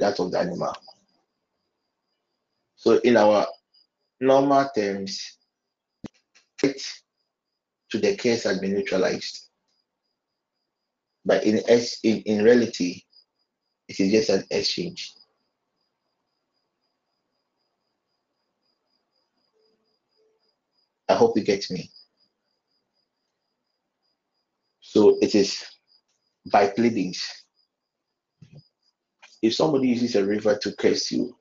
[0.00, 0.74] that of the animal.
[2.76, 3.46] So in our
[4.20, 5.38] normal terms,
[6.62, 6.82] it
[7.90, 9.48] to the case has been neutralized.
[11.24, 11.58] But in,
[12.02, 13.02] in, in reality,
[13.88, 15.12] it is just an exchange.
[21.08, 21.90] I hope you get me.
[24.80, 25.64] So it is
[26.50, 27.39] by pleadings.
[29.42, 31.34] If somebody uses a river to curse you,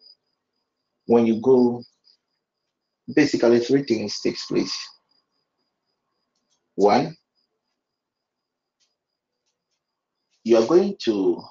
[1.06, 1.84] when you go,
[3.14, 4.78] basically three things takes place.
[6.76, 7.16] One,
[10.44, 11.44] you are going to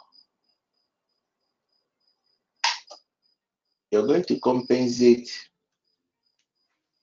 [3.91, 5.31] you're going to compensate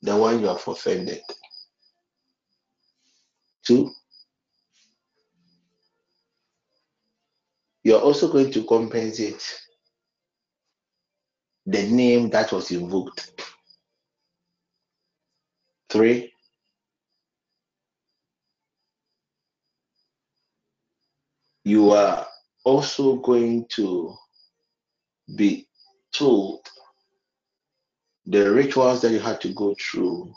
[0.02, 1.22] the one you have offended.
[3.66, 3.91] Two,
[7.86, 9.62] you're also going to compensate
[11.68, 13.32] the name that was invoked.
[15.90, 16.34] Three,
[21.64, 22.26] you are
[22.64, 24.16] also going to
[25.36, 25.68] be
[26.12, 26.68] told
[28.26, 30.34] the rituals that you had to go through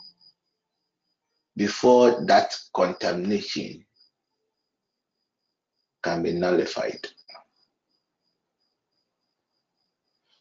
[1.57, 3.83] before that contamination
[6.03, 7.07] can be nullified.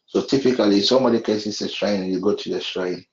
[0.09, 3.05] So typically, somebody curses a shrine and you go to the shrine.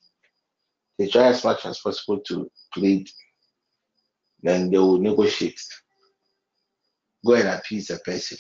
[0.98, 3.10] They try as much as possible to plead,
[4.42, 5.60] then they will negotiate.
[7.26, 8.38] Go and appease the person.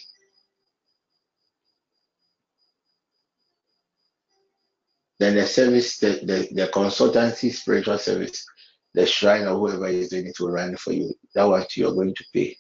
[5.19, 8.45] Then the service, the, the, the consultancy spiritual service,
[8.93, 11.13] the shrine or whoever is doing it will run for you.
[11.33, 12.57] That what you're going to pay.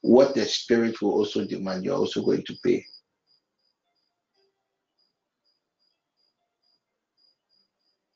[0.00, 2.84] What the spirit will also demand, you're also going to pay.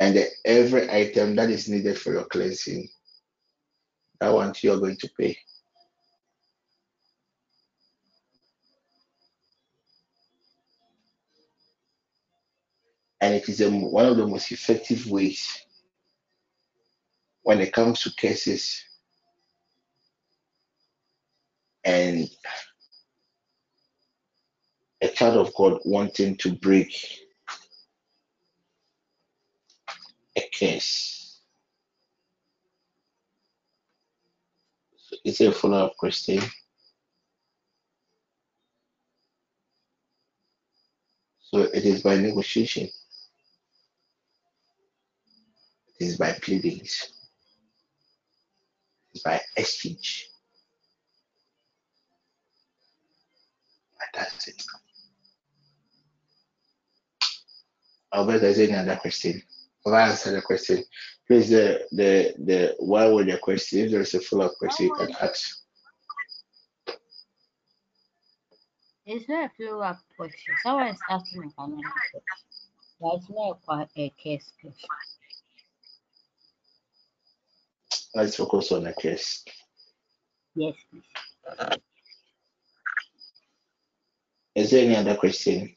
[0.01, 2.89] And the, every item that is needed for your cleansing,
[4.20, 5.37] that one you're going to pay.
[13.22, 15.64] and it is a, one of the most effective ways
[17.45, 18.85] when it comes to cases
[21.85, 22.28] and
[25.03, 26.95] a child of God wanting to break
[30.37, 31.41] a case.
[34.97, 36.41] So it's a follow up question.
[41.41, 42.85] So it is by negotiation.
[46.01, 47.12] It is by pleadings.
[49.14, 50.28] It is by exchange.
[54.13, 54.63] That's it.
[58.13, 59.43] Albert, there's any other question?
[59.85, 60.85] Have I answered the question?
[61.27, 63.81] Please, the the the why would the question?
[63.81, 65.59] If there is a follow up question, you can ask.
[69.07, 70.55] It's not a follow up question.
[70.63, 72.23] Someone is asking another question.
[73.01, 74.89] But it's not a, a case question.
[78.15, 79.45] Let's focus on the case.
[80.55, 81.03] Yes, please.
[84.55, 85.74] Is there any other question?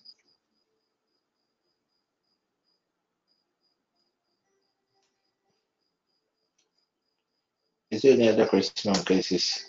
[7.90, 9.64] Is there any other question on cases?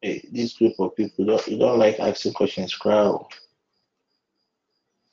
[0.00, 3.26] Hey, this group of people don't you don't like asking questions, crowd.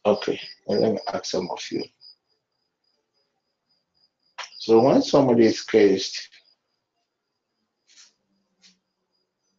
[0.06, 1.84] Okay, well, let me ask some of you.
[4.60, 6.30] So when somebody is cursed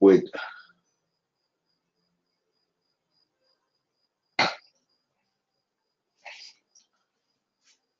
[0.00, 0.24] with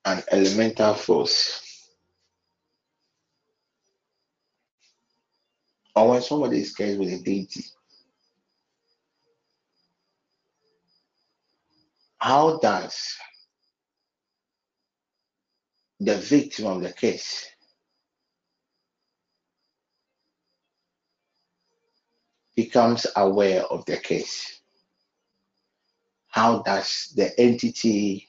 [0.05, 1.63] an elemental force,
[5.97, 7.65] or when somebody is cursed with a deity,
[12.19, 13.17] how does
[16.01, 17.47] the victim of the case
[22.59, 24.63] becomes aware of the case?
[26.27, 28.29] How does the entity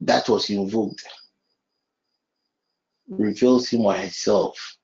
[0.00, 1.06] that was invoked
[3.06, 4.78] reveals him or herself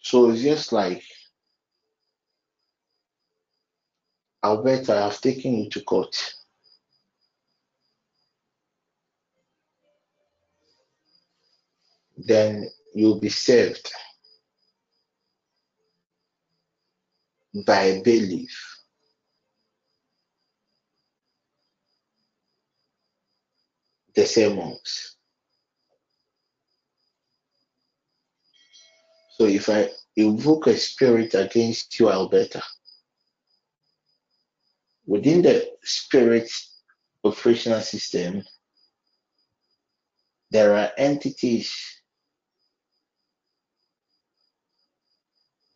[0.00, 1.04] So it's just like
[4.42, 6.37] Alberta, I have taken you to court.
[12.18, 13.92] Then you'll be saved
[17.66, 18.76] by belief.
[24.14, 25.16] The sermons.
[29.36, 32.62] So if I invoke a spirit against you, Alberta,
[35.06, 36.50] within the spirit
[37.22, 38.42] operational system,
[40.50, 41.72] there are entities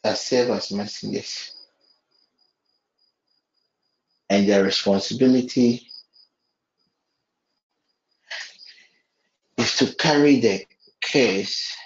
[0.02, 1.54] that serve as messengers.
[4.28, 5.88] And their responsibility
[9.58, 10.64] is to carry the
[11.00, 11.76] case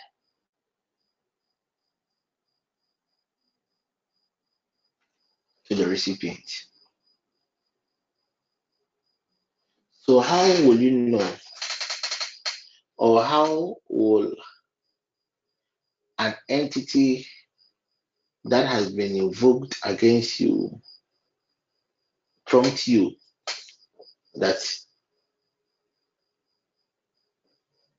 [5.68, 6.66] to the recipient.
[10.02, 11.32] So how will you know
[12.96, 14.32] or how will
[16.18, 17.26] an entity
[18.50, 20.80] that has been invoked against you
[22.46, 23.12] prompt you
[24.36, 24.56] that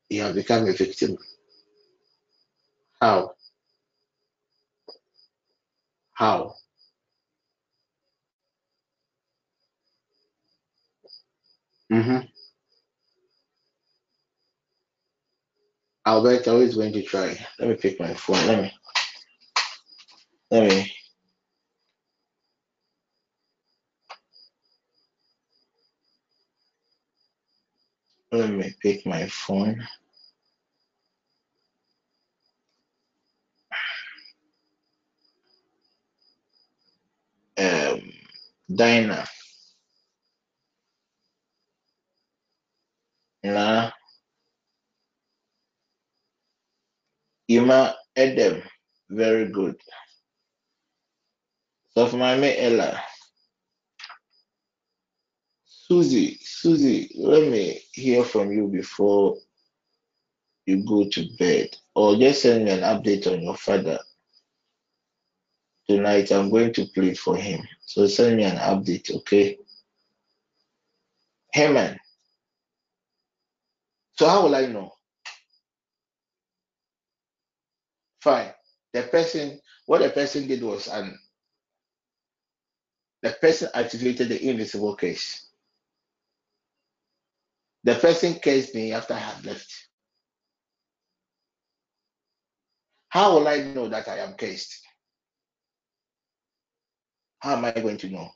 [0.10, 1.18] you have become a victim?
[3.02, 3.32] How?
[6.14, 6.56] How?
[11.92, 12.28] Mm-hmm.
[16.06, 17.38] Albert, always going to try.
[17.60, 18.48] Let me pick my phone.
[18.48, 18.77] Let me.
[20.52, 20.94] Let me.
[28.32, 29.88] Let me pick my phone.
[37.58, 38.12] Um,
[38.74, 39.26] Dinah.
[43.44, 43.92] na
[47.48, 48.62] Ima Edem,
[49.10, 49.76] very good.
[52.06, 53.02] For my mate Ella,
[55.66, 59.38] Susie, Susie, let me hear from you before
[60.68, 63.98] you go to bed, or just send me an update on your father.
[65.90, 67.68] Tonight, I'm going to plead for him.
[67.82, 69.58] So send me an update, okay?
[71.52, 71.98] Hey, man.
[74.20, 74.94] So how will I know?
[78.22, 78.54] Fine.
[78.94, 81.18] The person, what the person did was, and
[83.22, 85.48] the person activated the invisible case.
[87.84, 89.74] The person cased me after I had left.
[93.10, 94.82] How will I know that I am cased?
[97.40, 98.30] How am I going to know?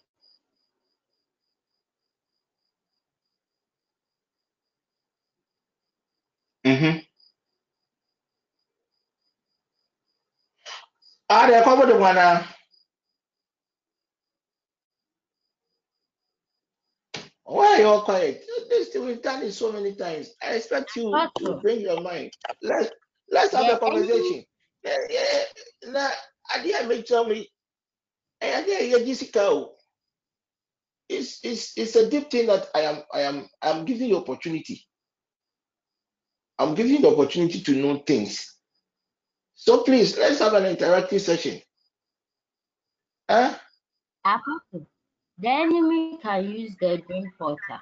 [6.65, 6.99] Mm-hmm.
[11.29, 12.45] Ah, they covered one.
[17.51, 18.45] Why are you all quiet?
[18.69, 20.35] This thing we've done it so many times.
[20.41, 22.31] I expect you to bring your mind.
[22.61, 22.91] Let's
[23.29, 24.45] let's have yeah, a conversation.
[24.85, 25.91] Yeah, yeah.
[25.91, 26.09] Now,
[26.53, 27.49] I didn't make tell me.
[28.41, 29.65] I didn't Jessica.
[31.09, 34.87] It's it's it's a deep thing that I am I am I'm giving you opportunity.
[36.57, 38.55] I'm giving you the opportunity to know things.
[39.55, 41.61] So please, let's have an interactive session.
[43.29, 43.55] Huh?
[44.23, 44.87] Apple.
[45.41, 47.79] The enemy can use the dream portal.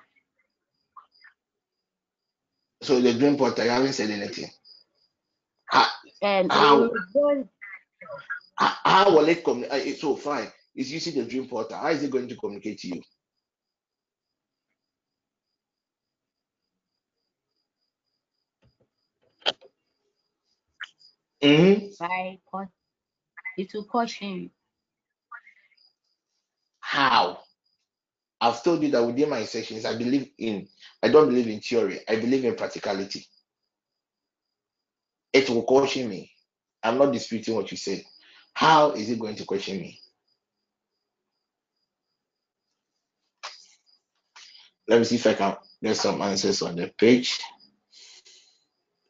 [2.82, 4.50] So the dream porter, you haven't said anything.
[5.66, 5.88] How
[6.22, 7.50] And ah, how it ah, will
[8.56, 9.88] how, how will it communicate?
[9.88, 11.76] Eh, so fine, it's using the dream porter.
[11.76, 13.02] How is it going to communicate to you?
[21.42, 22.40] hmm by
[23.58, 24.50] it will caution you.
[26.80, 27.40] How?
[28.42, 30.68] I've told you that within my sessions, I believe in.
[31.04, 32.02] I don't believe in theory.
[32.08, 33.26] I believe in practicality.
[35.34, 36.32] It will caution me.
[36.84, 38.04] I'm not disputing what you said.
[38.54, 40.00] How is it going to question me?
[44.88, 47.40] Let me see if I can get some answers on the page.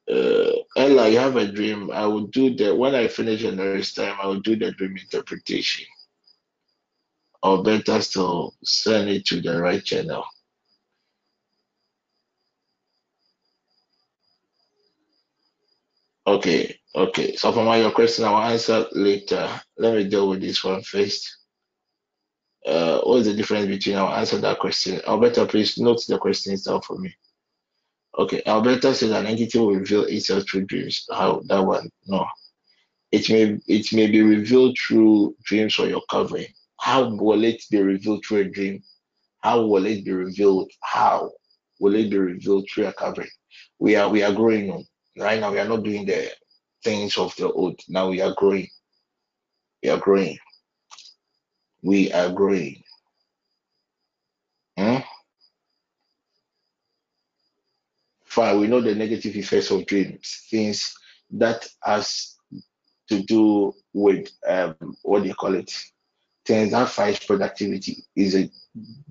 [0.09, 1.91] Uh, Ella, you have a dream.
[1.91, 4.17] I will do the when I finish the next time.
[4.21, 5.85] I will do the dream interpretation,
[7.41, 10.23] or better still, send it to the right channel.
[16.27, 17.35] Okay, okay.
[17.35, 19.49] So for my your question, I will answer later.
[19.77, 21.37] Let me deal with this one first.
[22.65, 23.95] Uh, what is the difference between?
[23.95, 25.01] I'll answer that question.
[25.07, 27.15] Alberta, please note the questions down for me.
[28.17, 31.07] Okay, Alberta says an entity will reveal itself through dreams.
[31.09, 31.89] How that one?
[32.05, 32.27] No.
[33.11, 36.53] It may it may be revealed through dreams or your covering.
[36.79, 38.81] How will it be revealed through a dream?
[39.39, 40.71] How will it be revealed?
[40.81, 41.31] How
[41.79, 43.29] will it be revealed through a covering?
[43.79, 44.85] We are we are growing on.
[45.17, 46.31] Right now we are not doing the
[46.83, 47.79] things of the old.
[47.89, 48.67] Now we are growing.
[49.83, 50.37] We are growing.
[51.81, 52.81] We are growing.
[54.77, 54.97] Hmm?
[58.23, 60.93] Fine, we know the negative effects of dreams, things
[61.31, 62.35] that has
[63.09, 65.73] to do with um, what do you call it?
[66.45, 68.49] Things that fight productivity is a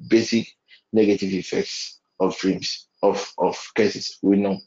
[0.09, 0.49] basic
[0.93, 4.19] negative effects of dreams, of of cases.
[4.23, 4.59] We know.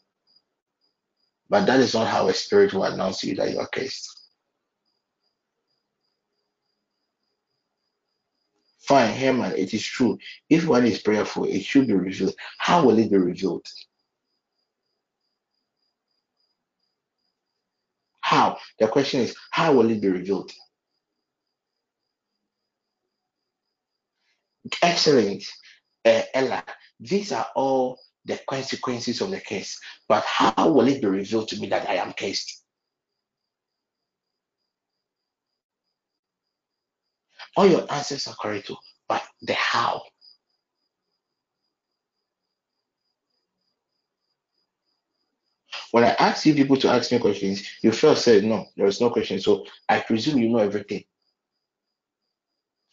[1.50, 4.22] But that is not how a spirit will announce to you that you are cursed.
[8.82, 10.18] Fine, Herman, it is true.
[10.50, 12.36] If one is prayerful, it should be revealed.
[12.58, 13.66] How will it be revealed?
[18.22, 18.58] How?
[18.80, 20.52] The question is, how will it be revealed?
[24.82, 25.44] Excellent,
[26.06, 26.64] uh, Ella.
[27.00, 29.80] These are all the consequences of the curse.
[30.08, 32.64] But how will it be revealed to me that I am cursed?
[37.58, 40.04] All your answers are correct, too, but the how.
[45.92, 49.02] When I ask you people to ask me questions, you first said no, there is
[49.02, 49.40] no question.
[49.40, 51.04] So I presume you know everything.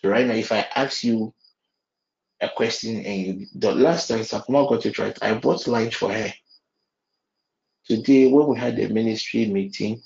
[0.01, 1.33] So right now, if I ask you
[2.41, 6.33] a question and the last time Sakuma got it right, I bought lunch for her.
[7.87, 10.03] Today, when we had the ministry meeting,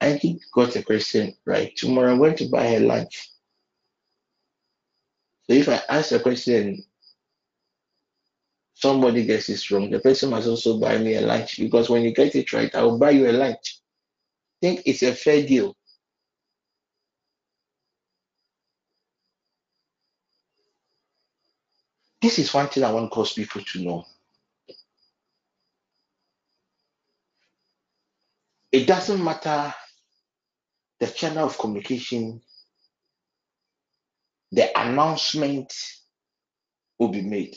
[0.00, 1.74] I did got a question right.
[1.76, 3.30] Tomorrow I'm going to buy her lunch.
[5.44, 6.84] So if I ask a question
[8.74, 12.12] somebody gets it wrong, the person must also buy me a lunch because when you
[12.12, 13.80] get it right, I will buy you a lunch.
[14.62, 15.76] I think it's a fair deal.
[22.22, 24.06] This is one thing I want cause people to know.
[28.72, 29.74] It doesn't matter
[31.00, 32.40] the channel of communication,
[34.52, 35.72] the announcement
[36.98, 37.56] will be made.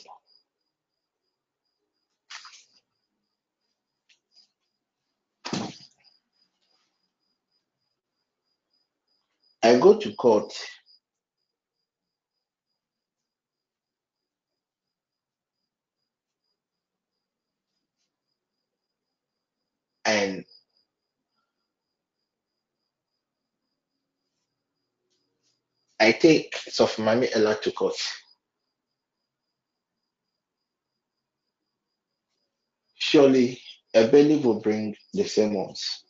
[9.62, 10.52] I go to court
[20.04, 20.44] and
[25.98, 27.96] I take Sofumami Ella to court.
[32.94, 33.60] Surely
[33.94, 36.04] a bailiff will bring the sermons,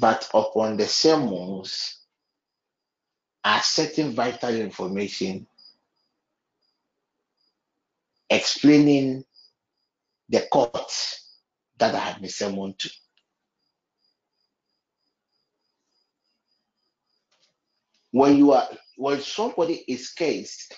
[0.00, 1.98] but upon the sermons
[3.44, 5.46] are certain vital information
[8.30, 9.24] explaining
[10.28, 10.92] the court
[11.78, 12.90] that I have been summoned to.
[18.12, 20.74] When you are when somebody is cased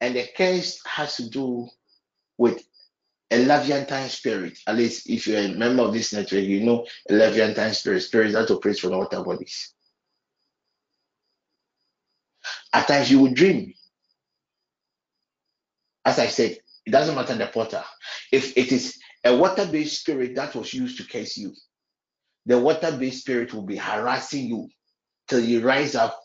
[0.00, 1.68] and the case has to do
[2.38, 2.62] with
[3.30, 7.14] a Leviathan spirit, at least if you're a member of this network, you know a
[7.14, 9.74] Leviathan spirit, spirit that operates from water bodies.
[12.72, 13.66] At times you will dream
[16.04, 17.84] As I said, it doesn't matter the potter.
[18.32, 21.54] If it is a water-based spirit that was used to curse you,
[22.46, 24.68] the water-based spirit will be harassing you
[25.30, 26.20] till you rise up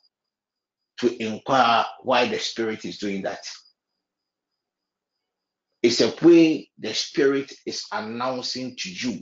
[0.99, 3.45] to inquire why the spirit is doing that.
[5.83, 9.21] It's a way the spirit is announcing to you.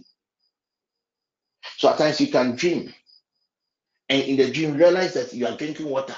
[1.77, 2.93] So at times you can dream,
[4.09, 6.15] and in the dream realize that you are drinking water.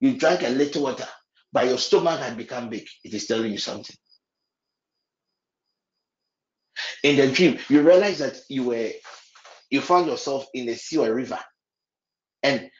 [0.00, 1.08] You drank a little water,
[1.52, 2.86] but your stomach had become big.
[3.04, 3.96] It is telling you something.
[7.04, 8.90] In the dream, you realize that you were
[9.70, 11.40] you found yourself in a sea or a river,
[12.42, 12.70] and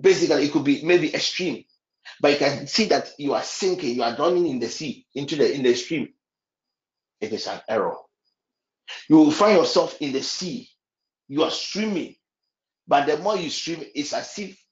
[0.00, 1.64] basically it could be maybe a stream,
[2.20, 5.36] but you can see that you are sinking, you are drowning in the sea, into
[5.36, 6.08] the in the stream.
[7.20, 7.96] It is an error.
[9.08, 10.68] You will find yourself in the sea,
[11.28, 12.16] you are swimming,
[12.86, 14.62] but the more you swim, it's as if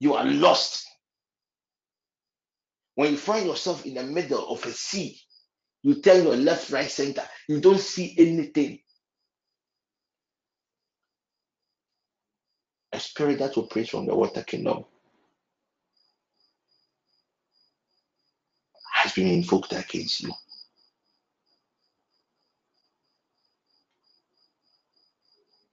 [0.00, 0.86] you are lost.
[2.94, 5.18] When you find yourself in the middle of a sea,
[5.82, 8.80] you turn your left, right, center, you don't see anything.
[13.00, 14.84] Spirit that operates from the water kingdom
[18.92, 20.32] has been invoked against you.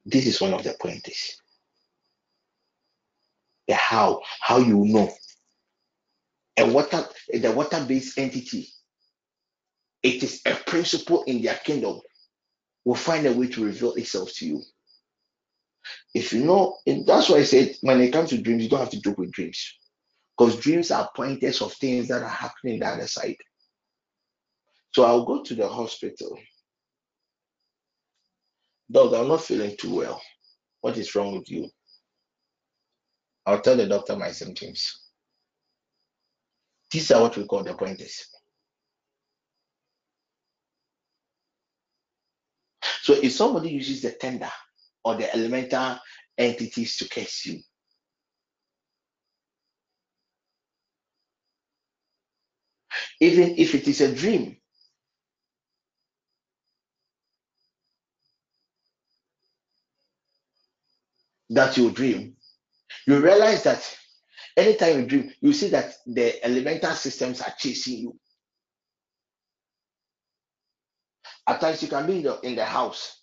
[0.05, 1.41] This is one of the pointers.
[3.67, 5.11] The how, how you know.
[6.57, 8.69] A water, the water-based entity,
[10.01, 11.99] it is a principle in their kingdom,
[12.85, 14.63] will find a way to reveal itself to you.
[16.13, 18.79] If you know, and that's why I said when it comes to dreams, you don't
[18.79, 19.77] have to joke with dreams.
[20.37, 23.37] Because dreams are pointers of things that are happening the other side.
[24.93, 26.37] So I'll go to the hospital.
[28.89, 30.21] Dog, I'm not feeling too well.
[30.81, 31.69] What is wrong with you?
[33.45, 35.03] I'll tell the doctor my symptoms.
[36.91, 38.27] These are what we call the pointers.
[43.01, 44.51] So if somebody uses the tender
[45.07, 45.97] or the elemental
[46.37, 47.61] entities to curse you,
[53.21, 54.57] even if it is a dream,
[61.49, 62.35] that you dream,
[63.05, 63.97] you realize that
[64.57, 68.19] anytime you dream, you see that the elemental systems are chasing you.
[71.47, 73.21] At times you can be in the, in the house,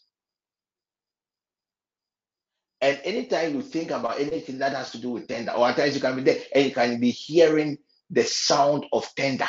[2.85, 5.95] and anytime you think about anything that has to do with tender, or at times
[5.95, 7.79] you can be there and you can be hearing
[8.11, 9.49] the sound of tender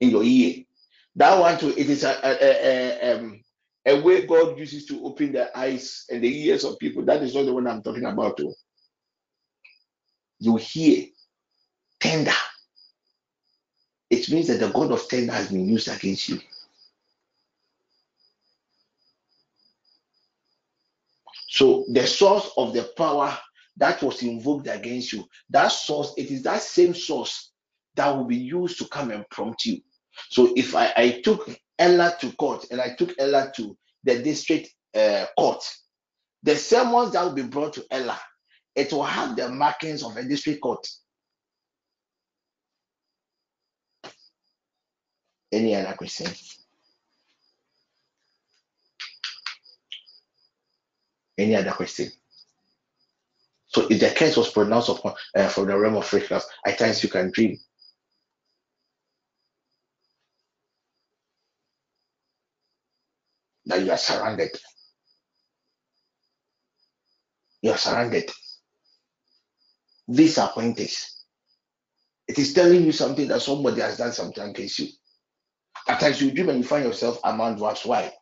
[0.00, 0.64] in your ear.
[1.14, 3.40] That one too, it is a, a, a, um,
[3.86, 7.04] a way God uses to open the eyes and the ears of people.
[7.04, 8.36] That is not the one I'm talking about.
[8.36, 8.52] Too.
[10.40, 11.06] You hear
[12.00, 12.32] tender.
[14.10, 16.40] It means that the God of tender has been used against you.
[21.60, 23.36] So the source of the power
[23.76, 27.52] that was invoked against you, that source, it is that same source
[27.96, 29.82] that will be used to come and prompt you.
[30.30, 34.70] So if I, I took Ella to court and I took Ella to the district
[34.94, 35.62] uh, court,
[36.42, 38.18] the sermons that will be brought to Ella,
[38.74, 40.88] it will have the markings of a district court.
[45.52, 46.32] Any other question?
[51.40, 52.10] Any other question?
[53.68, 57.02] So if the curse was pronounced upon uh, from the realm of freakness, at times
[57.02, 57.56] you can dream.
[63.66, 64.50] That you are surrounded.
[67.62, 68.30] You are surrounded.
[70.08, 71.24] These are pointers.
[72.26, 74.88] It is telling you something that somebody has done something against you.
[75.88, 77.84] At times you dream and you find yourself among dwarfs.
[77.84, 78.12] Why?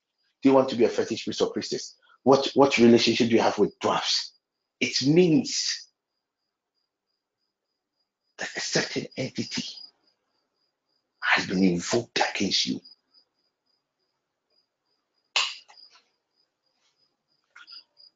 [0.43, 1.98] Do you want to be a fetish priest or priestess?
[2.23, 4.33] What what relationship do you have with dwarfs?
[4.81, 5.87] It means
[8.39, 9.65] that a certain entity
[11.23, 12.81] has been invoked against you.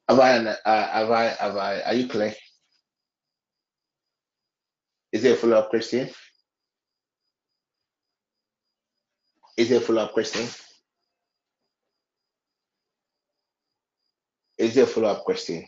[0.09, 2.35] Have I, uh, have I, have I, are you clear?
[5.11, 6.09] Is there a follow up question?
[9.57, 10.47] Is there a follow up question?
[14.63, 15.67] Is a follow up question?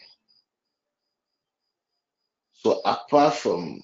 [2.53, 3.81] So, apart from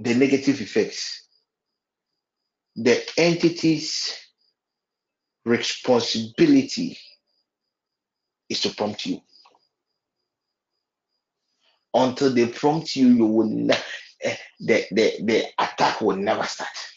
[0.00, 1.28] the negative effects,
[2.74, 4.18] the entity's
[5.44, 6.98] responsibility
[8.48, 9.20] is to prompt you.
[11.94, 16.91] Until they prompt you, you will eh, the, the, the attack will never start.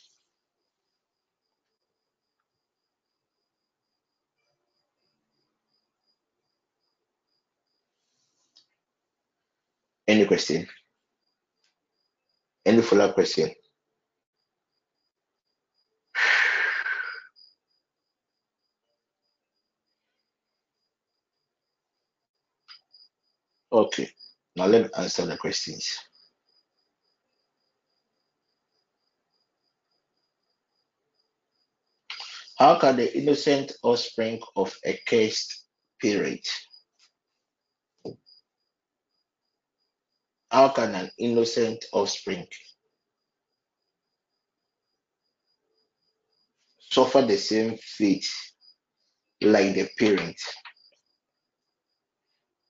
[10.08, 10.68] Any question?
[12.66, 13.52] Any follow-up question?
[23.72, 24.10] Okay,
[24.56, 25.98] now let me answer the questions.
[32.58, 35.66] How can the innocent offspring of a cursed
[36.02, 36.48] parent?
[40.52, 42.48] How can an innocent offspring
[46.80, 48.28] suffer the same fate
[49.42, 50.38] like the parent?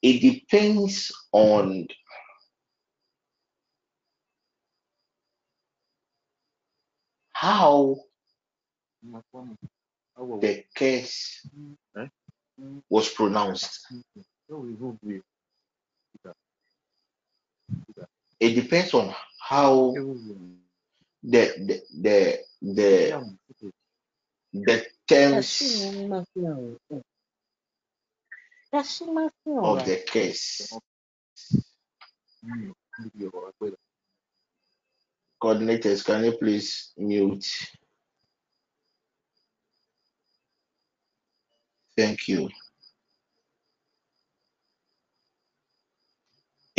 [0.01, 1.87] It depends on
[7.33, 7.97] how
[10.41, 11.47] the case
[12.89, 13.87] was pronounced.
[18.39, 19.93] It depends on how
[21.23, 23.37] the the the the,
[24.53, 25.91] the terms
[29.63, 30.77] of the case.
[35.41, 37.45] Coordinators, can you please mute?
[41.97, 42.49] Thank you.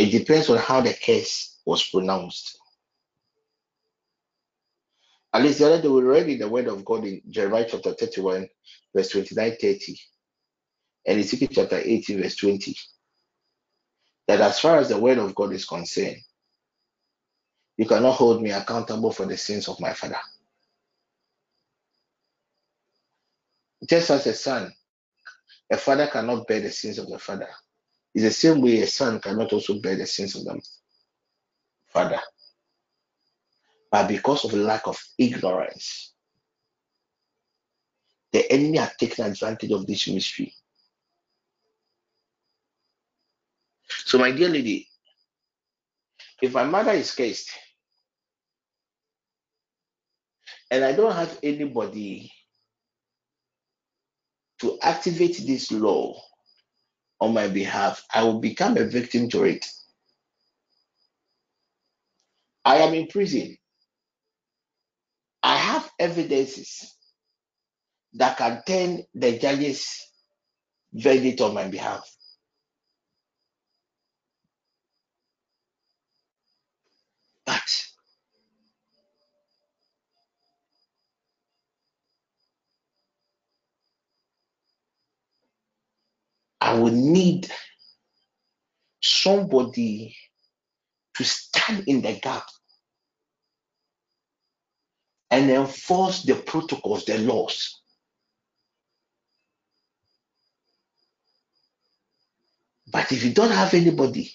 [0.07, 2.57] It depends on how the case was pronounced.
[5.33, 7.93] At least the other day we read in the word of God in Jeremiah chapter
[7.93, 8.47] 31,
[8.95, 9.99] verse 29 30,
[11.07, 12.77] and Ezekiel chapter 18, verse 20.
[14.29, 16.19] That as far as the word of God is concerned,
[17.77, 20.19] you cannot hold me accountable for the sins of my father.
[23.89, 24.73] Just as a son,
[25.69, 27.49] a father cannot bear the sins of the father.
[28.17, 30.59] It's the same way a son cannot also bear the sins of the
[31.89, 32.19] father.
[33.91, 36.15] But because of lack of ignorance,
[38.33, 40.55] the enemy had taken advantage of this mystery.
[44.07, 44.89] So, my dear lady,
[46.41, 47.51] if my mother is cursed
[50.71, 52.33] and I don't have anybody
[54.61, 56.19] to activate this law
[57.21, 59.67] on my behalf, I will become a victim to it.
[62.65, 63.57] I am in prison.
[65.43, 66.95] I have evidences
[68.15, 70.01] that can turn the judge's
[70.93, 72.09] verdict on my behalf.
[77.47, 77.63] But
[86.67, 87.49] I would need
[89.01, 90.17] somebody
[91.15, 92.45] to stand in the gap
[95.31, 97.83] and enforce the protocols, the laws.
[102.89, 104.33] But if you don't have anybody,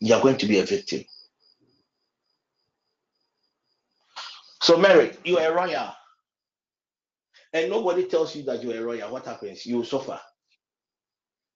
[0.00, 1.02] you're going to be a victim.
[4.64, 5.94] So, Mary, you are a royal,
[7.52, 9.12] and nobody tells you that you're a royal.
[9.12, 9.66] What happens?
[9.66, 10.18] You suffer.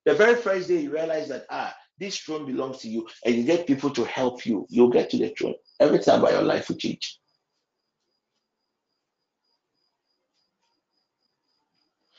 [0.05, 3.45] The very first day you realize that ah, this throne belongs to you, and you
[3.45, 5.55] get people to help you, you'll get to the throne.
[5.81, 7.19] Everything about your life will change.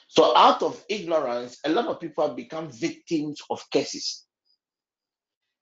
[0.08, 4.26] So, out of ignorance, a lot of people have become victims of curses.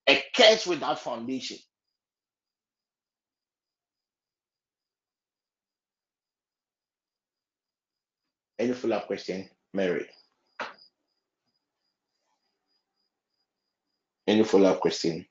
[0.08, 1.58] A curse without foundation.
[8.60, 10.08] Any follow-up question, Mary?
[14.26, 15.26] Any follow-up question?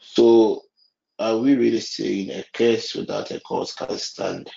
[0.00, 0.62] So,
[1.18, 4.50] are we really saying a curse without a cause can stand?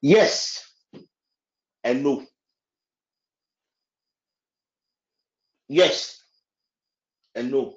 [0.00, 0.66] Yes
[1.84, 2.26] and no.
[5.68, 6.22] Yes
[7.34, 7.74] and no.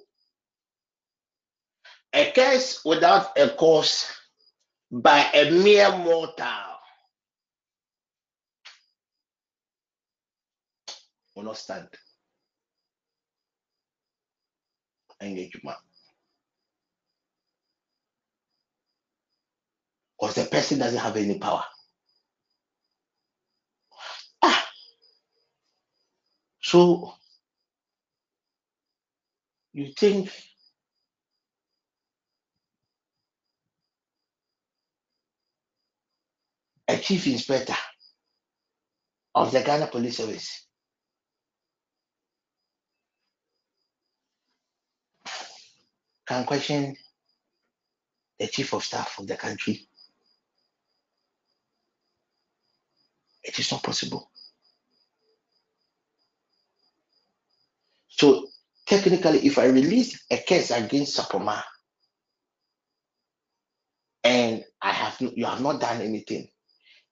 [2.14, 4.06] A curse without a cause
[4.92, 6.46] by a mere mortal
[11.36, 11.88] will not stand.
[15.22, 15.78] Engagement.
[20.24, 21.64] because the person doesn't have any power.
[24.42, 24.66] Ah,
[26.62, 27.14] so
[29.74, 30.32] you think
[36.94, 37.76] a chief inspector
[39.34, 40.68] of the Ghana Police Service
[46.28, 46.96] can question
[48.40, 49.88] the chief of staff of the country?
[53.44, 54.30] It is not possible.
[58.08, 58.48] So
[58.86, 61.64] technically, if I release a case against Sapoma
[64.24, 66.48] and I have you have not done anything,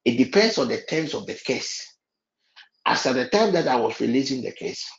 [0.06, 1.88] it depends on the terms of the case.
[2.86, 4.90] As at the time that I was releasing the case,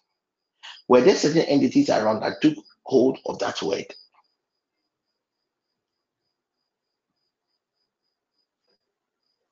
[0.89, 2.55] were there certain entities around that took
[2.85, 3.87] hold of that word?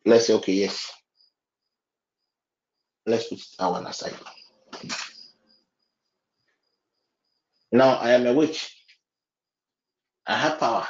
[0.05, 0.93] Let's say, okay, yes.
[3.07, 4.15] Let's put that one aside.
[7.73, 8.77] Now I am a witch.
[10.27, 10.87] I have power.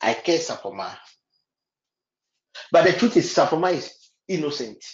[0.00, 0.96] I care Sapoma.
[2.70, 3.92] But the truth is, Sapoma is
[4.28, 4.84] innocent.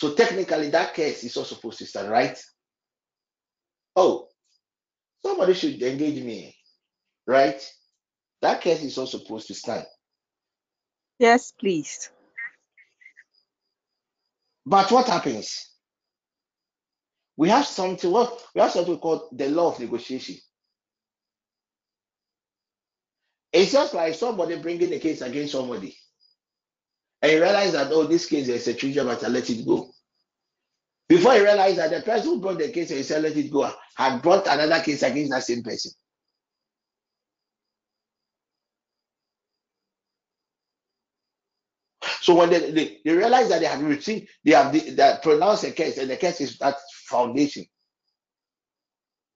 [0.00, 2.38] So technically, that case is also supposed to stand, right?
[3.96, 4.28] Oh,
[5.24, 6.56] somebody should engage me,
[7.26, 7.60] right?
[8.42, 9.86] That case is also supposed to stand.
[11.18, 12.10] Yes, please.
[14.66, 15.70] But what happens?
[17.36, 20.36] We have something what we have something called the law of negotiation.
[23.54, 25.96] It's just like somebody bringing a case against somebody,
[27.22, 29.90] and you realize that oh, this case is a but I let it go.
[31.08, 33.70] Before you realize that the person who brought the case and said let it go
[33.96, 35.92] had brought another case against that same person.
[42.22, 45.64] So when they, they, they realize that they have received, they have the, they pronounced
[45.64, 46.76] a case, and the case is that
[47.06, 47.66] foundation.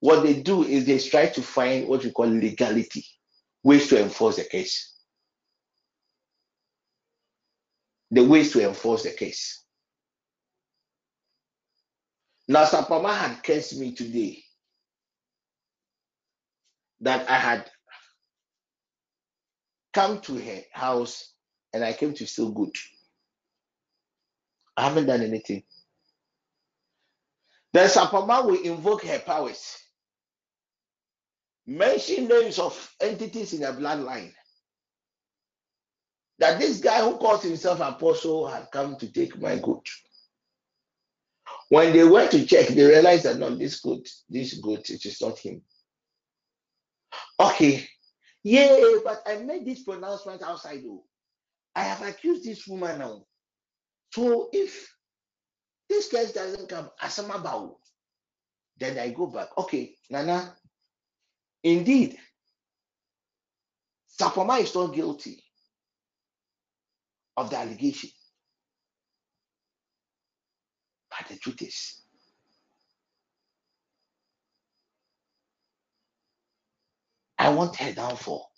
[0.01, 3.05] What they do is they try to find what we call legality,
[3.63, 4.95] ways to enforce the case.
[8.11, 9.65] The ways to enforce the case.
[12.49, 14.43] Now, Sapoma had cursed me today
[17.01, 17.71] that I had
[19.93, 21.33] come to her house
[21.73, 22.75] and I came to steal good.
[24.77, 25.65] I haven't done anything.
[27.73, 29.77] Then Sapoma will invoke her powers,
[31.69, 34.33] mention names of entities in her bloodline.
[36.39, 39.87] That this guy who calls himself apostle had come to take my good.
[41.69, 45.21] When they went to check, they realized that no, this good, this good, it is
[45.21, 45.61] not him.
[47.39, 47.87] Okay,
[48.43, 51.05] yeah, but I made this pronouncement outside though.
[51.75, 53.25] I have accused this woman now.
[54.13, 54.91] So if
[55.89, 57.75] this case doesn't come, Asamabao,
[58.79, 59.49] then I go back.
[59.59, 60.57] Okay, Nana,
[61.63, 62.19] indeed,
[64.21, 65.43] Sapoma is not guilty
[67.37, 68.11] of the allegation.
[71.11, 72.03] But the truth is,
[77.39, 78.51] I want her downfall.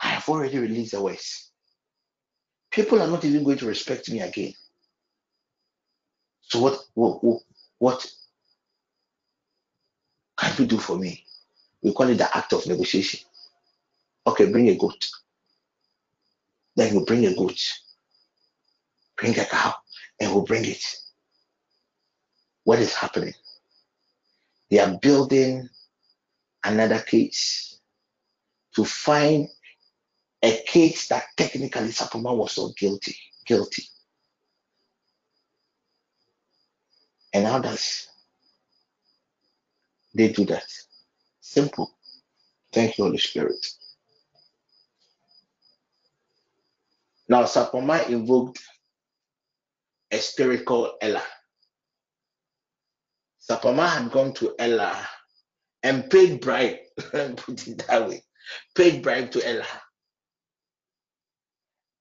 [0.00, 1.50] I have already released the words.
[2.70, 4.54] People are not even going to respect me again.
[6.42, 7.42] So what what what,
[7.78, 8.06] what
[10.38, 11.24] can you do for me?
[11.82, 13.20] We call it the act of negotiation.
[14.26, 15.08] Okay, bring a goat.
[16.76, 17.60] Then you bring a goat.
[19.16, 19.74] Bring a cow,
[20.20, 20.84] and we'll bring it.
[22.64, 23.34] What is happening?
[24.70, 25.68] They are building
[26.64, 27.80] another case
[28.74, 29.48] to find
[30.42, 33.16] a case that technically Sapoma was not guilty.
[33.46, 33.84] Guilty.
[37.32, 38.08] And does
[40.14, 40.66] they do that?
[41.48, 41.90] Simple.
[42.72, 43.66] Thank you, Holy Spirit.
[47.28, 48.60] Now, Sapoma invoked
[50.12, 51.22] a spirit called Ella.
[53.48, 55.08] Sapoma had gone to Ella
[55.82, 58.22] and paid bribe, put it that way,
[58.76, 59.66] paid bribe to Ella.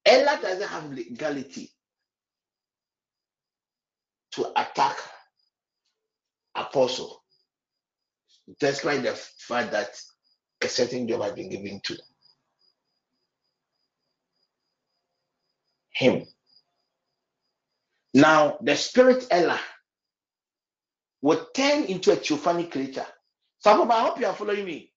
[0.05, 1.71] Ella doesn't have legality
[4.33, 4.97] to attack
[6.55, 7.23] apostle,
[8.59, 9.89] despite the fact that
[10.63, 11.97] a certain job has been given to
[15.93, 16.25] him.
[18.13, 19.59] Now, the spirit Ella
[21.21, 23.05] will turn into a theophanic creature.
[23.65, 24.93] Of I hope you are following me.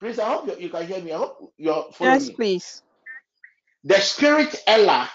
[0.00, 1.12] Please, I hope you, you can hear me.
[1.12, 2.32] I hope you're following Yes, me.
[2.32, 2.82] Yes, please.
[3.84, 5.10] The spirit Ella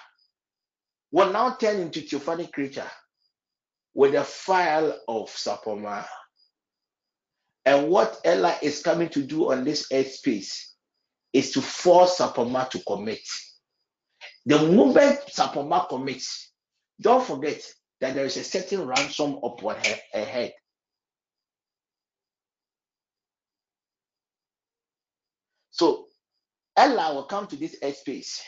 [1.11, 2.89] will now turn into theophanic creature
[3.95, 6.05] with the file of Sapoma.
[7.65, 10.75] And what Ella is coming to do on this earth space
[11.33, 13.21] is to force Sapoma to commit.
[14.45, 16.51] The moment Sapoma commits,
[16.99, 17.61] don't forget
[17.99, 20.53] that there is a certain ransom upon her, her head.
[25.71, 26.07] So
[26.75, 28.41] Ella will come to this earth space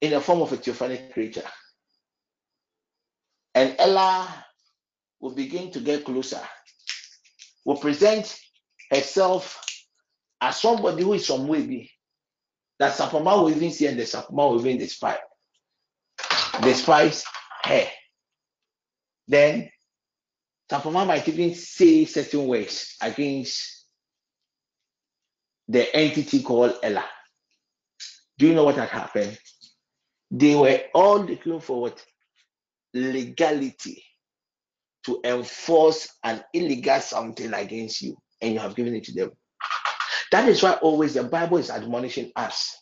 [0.00, 1.48] in the form of a theophanic creature.
[3.54, 4.46] And Ella
[5.20, 6.40] will begin to get closer,
[7.64, 8.38] will present
[8.90, 9.62] herself
[10.40, 11.90] as somebody who is some way be
[12.78, 15.18] that Sapoma will even see and the Sapoma will even despise,
[16.62, 17.24] despise
[17.64, 17.86] her.
[19.28, 19.70] Then
[20.70, 23.84] Sapoma might even say certain words against
[25.68, 27.04] the entity called Ella.
[28.38, 29.38] Do you know what had happened?
[30.30, 32.04] They were all looking for what?
[32.94, 34.02] legality
[35.06, 39.30] to enforce an illegal something against you, and you have given it to them.
[40.32, 42.76] That is why always the Bible is admonishing us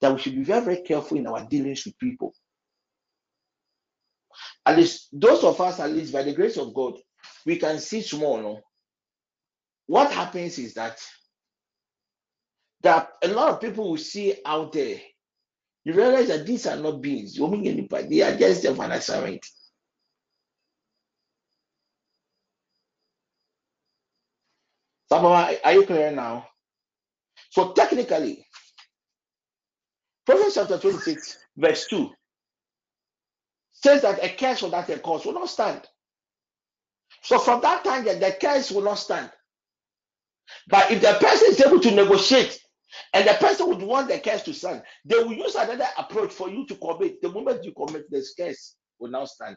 [0.00, 2.32] that we should be very, very careful in our dealings with people.
[4.64, 6.94] At least those of us, at least by the grace of God,
[7.44, 8.40] we can see small.
[8.40, 8.60] No?
[9.86, 10.98] What happens is that
[12.82, 14.98] that a lot of people will see out there.
[15.84, 17.34] You realize that these are not beings.
[17.34, 19.44] They are just an assignment.
[25.10, 26.46] Sababa, are you clear now?
[27.50, 28.44] So technically,
[30.26, 32.10] Proverbs chapter 26, verse 2
[33.72, 35.80] says that a curse that a cause will not stand.
[37.22, 39.30] So from that time, that the curse will not stand.
[40.68, 42.60] But if the person is able to negotiate
[43.14, 46.50] and the person would want the curse to stand, they will use another approach for
[46.50, 47.22] you to commit.
[47.22, 49.56] The moment you commit, the curse will now stand.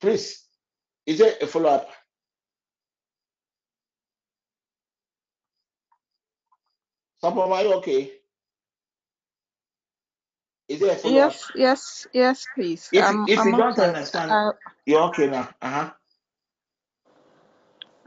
[0.00, 0.44] Please,
[1.06, 1.90] is there a follow up?
[7.24, 8.12] Some of you okay?
[10.68, 11.34] Is there a follow up?
[11.34, 12.90] Yes, yes, yes, please.
[12.92, 13.84] If I'm if you I'm don't okay.
[13.88, 14.50] understand, I,
[14.86, 15.48] you're okay now.
[15.62, 15.92] Uh huh.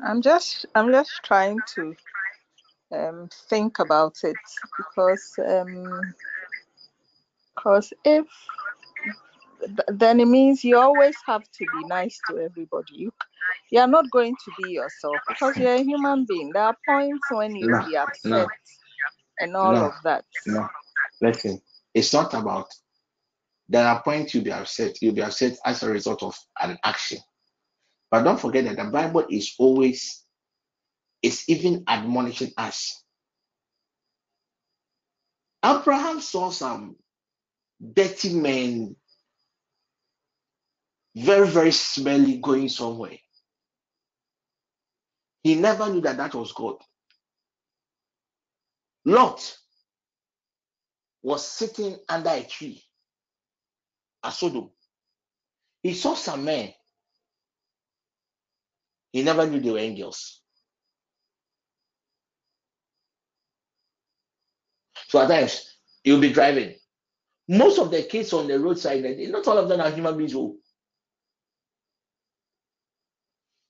[0.06, 1.95] I'm just I'm just trying to
[2.94, 4.35] um think about it
[4.77, 6.14] because um
[7.56, 8.27] because if
[9.89, 12.94] then it means you always have to be nice to everybody.
[12.95, 13.11] You
[13.72, 16.53] you are not going to be yourself because you're a human being.
[16.53, 18.49] There are points when you will No, be no, upset
[19.39, 20.26] and all no, of that.
[20.45, 20.68] no.
[21.22, 21.61] Listen,
[21.93, 22.68] it's not about.
[23.69, 25.01] There are points you'll be upset.
[25.01, 27.19] You'll be upset as a result of an action.
[28.11, 30.23] But don't forget that the Bible is always
[31.23, 33.03] is even admonishing us.
[35.65, 36.95] Abraham saw some
[37.93, 38.95] dirty men,
[41.15, 43.18] very very smelly, going somewhere.
[45.43, 46.77] He never knew that that was God.
[49.07, 49.57] Lot
[51.23, 52.84] was sitting under a tree
[54.23, 54.69] at Sodom.
[55.84, 56.73] He saw some men.
[59.13, 60.41] He never knew they were angels.
[65.09, 66.75] So at times you'll be driving.
[67.47, 70.35] Most of the kids on the roadside, not all of them are human beings.
[70.35, 70.57] oh.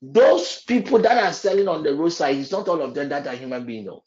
[0.01, 3.35] Those people that are selling on the roadside, it's not all of them that are
[3.35, 3.88] human beings.
[3.88, 4.03] No.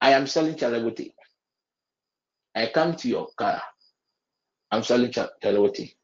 [0.00, 1.12] I am selling Chalagote.
[2.54, 3.62] I come to your car.
[4.70, 5.94] I'm selling Cha- Chalagote.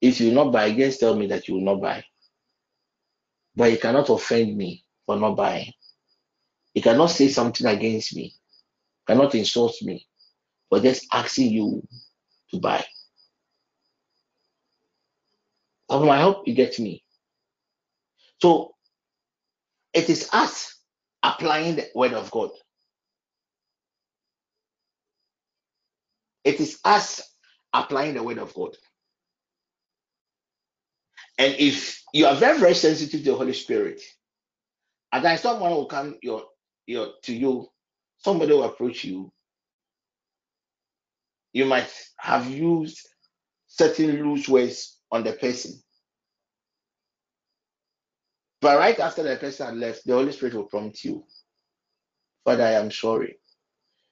[0.00, 2.04] If you not buy, just tell me that you will not buy.
[3.56, 5.72] But you cannot offend me for not buying.
[6.74, 8.34] You cannot say something against me.
[9.06, 10.06] cannot insult me
[10.70, 11.82] for just asking you
[12.52, 12.84] to buy.
[15.90, 17.04] I hope you get me.
[18.42, 18.74] So
[19.94, 20.76] it is us
[21.22, 22.50] applying the word of God.
[26.44, 27.22] It is us
[27.72, 28.76] applying the word of God.
[31.38, 34.00] And if you are very, very sensitive to the Holy Spirit,
[35.12, 36.44] and then someone will come your,
[36.86, 37.68] your to you,
[38.18, 39.32] somebody will approach you,
[41.52, 43.00] you might have used
[43.66, 45.80] certain loose words on the person.
[48.60, 51.24] But right after the person had left, the Holy Spirit will prompt you,
[52.44, 53.38] Father, I am sorry.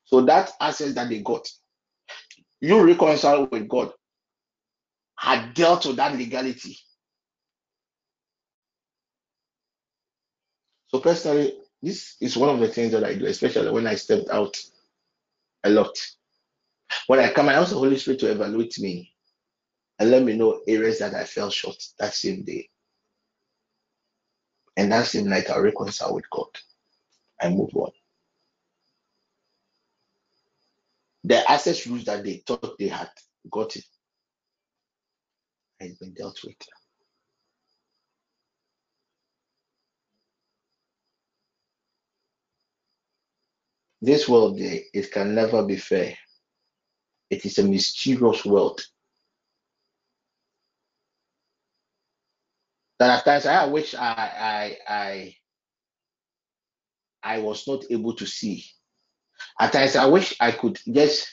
[0.05, 1.47] So that access that they got,
[2.61, 3.93] you reconcile with God,
[5.17, 6.79] had dealt with that legality.
[10.89, 14.31] So personally, this is one of the things that I do, especially when I stepped
[14.31, 14.57] out
[15.65, 15.97] a lot.
[17.07, 19.15] When I come, I ask the Holy Spirit to evaluate me
[19.99, 22.71] and let me know areas that I fell short that same day.
[24.77, 26.49] And that same night, I reconcile with God.
[27.41, 27.91] I move on.
[31.25, 33.11] The access rules that they thought they had
[33.51, 33.85] got it
[35.81, 36.57] has been dealt with.
[44.03, 46.17] This world, eh, it can never be fair.
[47.31, 48.81] It is a mysterious world.
[52.99, 55.37] That at times I wish I I I
[57.23, 58.65] I was not able to see.
[59.61, 61.29] At times I wish I could just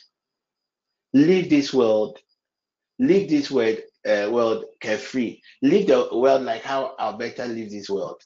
[1.14, 2.20] leave this world,
[3.00, 8.22] leave this world uh, world carefree, leave the world like how Alberta live this world.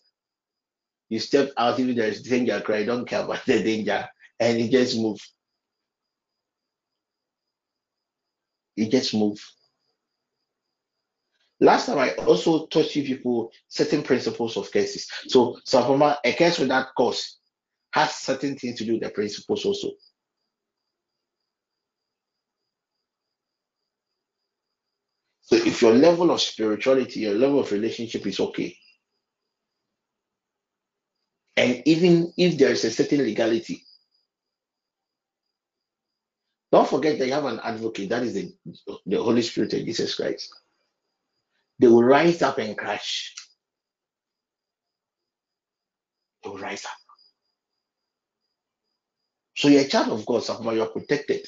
[1.09, 4.07] You step out, even there's danger, cry, don't care about the danger,
[4.39, 5.19] and you just move.
[8.75, 9.39] You just move.
[11.61, 15.09] Last time I also taught you people certain principles of cases.
[15.27, 17.38] So Sapoma, a case with that cause
[17.91, 19.91] has certain things to do with the principles also.
[25.41, 28.77] So if your level of spirituality, your level of relationship is okay,
[31.57, 33.83] and even if there is a certain legality,
[36.71, 38.53] don't forget that you have an advocate, that is the,
[39.05, 40.53] the Holy Spirit of Jesus Christ.
[41.79, 43.35] They will rise up and crash.
[46.43, 47.08] They will rise up.
[49.59, 51.45] So you're a child of God, Sapoma, you're protected.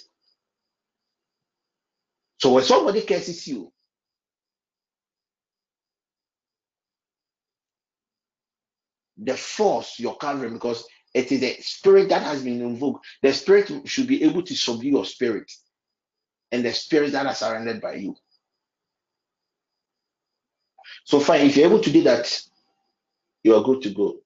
[2.39, 3.71] So when somebody curses you,
[9.17, 13.71] the force you're carrying, because it is a spirit that has been invoked, the spirit
[13.85, 15.49] should be able to subdue your spirit
[16.51, 18.17] and the spirits that are surrounded by you.
[21.05, 22.41] So fine, if you're able to do that,
[23.45, 24.17] you are good to go.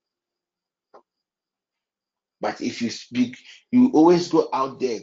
[2.45, 3.39] But if you speak,
[3.72, 4.99] you always go out there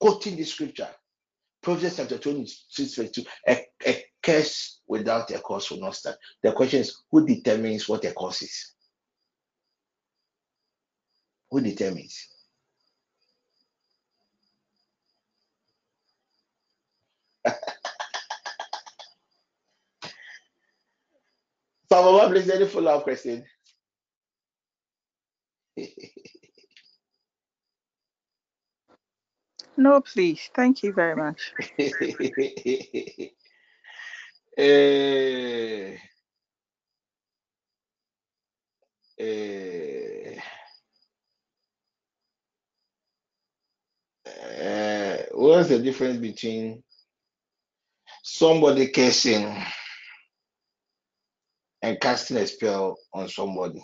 [0.00, 0.88] quoting the scripture.
[1.62, 3.22] Proverbs chapter 26, verse 2.
[3.48, 6.16] A, a curse without a cause will not stand.
[6.42, 8.72] The question is, who determines what a cause is?
[11.50, 12.26] Who determines?
[21.90, 23.44] Father, please any follow-up question?
[29.76, 30.50] No, please.
[30.54, 31.52] Thank you very much.
[34.58, 35.96] Eh,
[39.18, 40.36] eh,
[44.26, 46.82] eh, what's the difference between
[48.22, 49.56] somebody cursing
[51.82, 53.82] and casting a spell on somebody?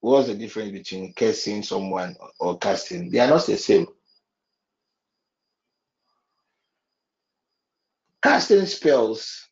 [0.00, 3.10] What's the difference between cursing someone or casting?
[3.10, 3.86] They are not the same.
[8.22, 9.48] Casting spells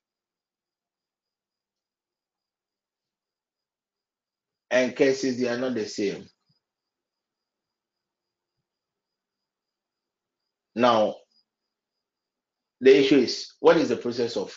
[4.71, 6.27] and curses, they are not the same.
[10.75, 11.17] Now,
[12.81, 14.55] the issue is what is the process of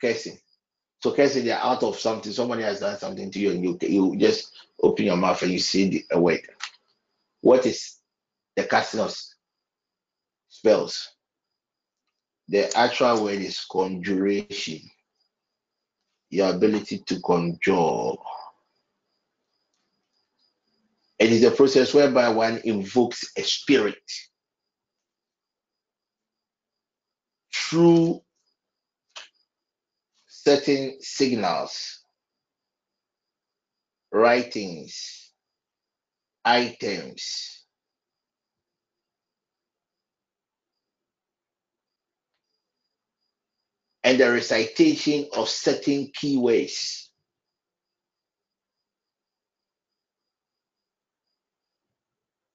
[0.00, 0.38] cursing?
[1.02, 2.32] So cursing, they're out of something.
[2.32, 4.52] Somebody has done something to you, and you you just
[4.82, 6.40] open your mouth and you say the, word.
[7.42, 7.96] What is
[8.56, 9.14] the casting of
[10.48, 11.15] spells?
[12.48, 14.80] The actual word is conjuration.
[16.30, 18.12] Your ability to conjure.
[21.18, 23.96] It is a process whereby one invokes a spirit
[27.52, 28.20] through
[30.26, 32.04] certain signals,
[34.12, 35.32] writings,
[36.44, 37.65] items,
[44.06, 47.08] and the recitation of certain key keywords.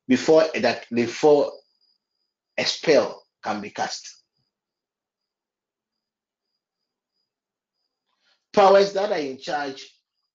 [0.07, 1.51] Before that, before
[2.57, 4.23] a spell can be cast.
[8.53, 9.85] Powers that are in charge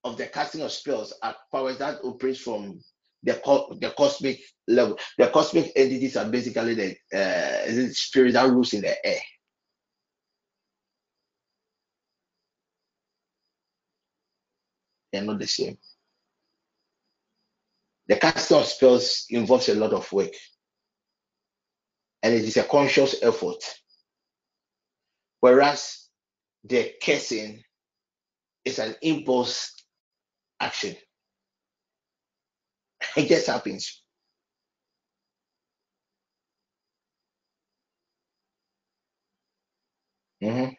[0.04, 2.78] of the casting of spells are powers that operate from
[3.22, 3.40] the
[3.80, 4.98] the cosmic level.
[5.16, 9.20] The cosmic entities are basically the uh, the spirit that rules in the air.
[15.16, 15.78] They're not the same.
[18.08, 20.32] The casting of spells involves a lot of work,
[22.22, 23.62] and it is a conscious effort.
[25.40, 26.08] Whereas
[26.64, 27.62] the cursing
[28.64, 29.74] is an impulse
[30.60, 30.96] action.
[33.16, 34.02] It just happens.
[40.42, 40.74] Mm-hmm.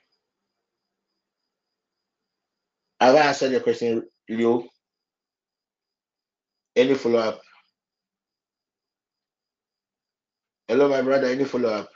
[2.99, 4.67] Have I answered your question, Leo?
[6.75, 7.41] Any follow up?
[10.67, 11.27] Hello, my brother.
[11.27, 11.89] Any follow up?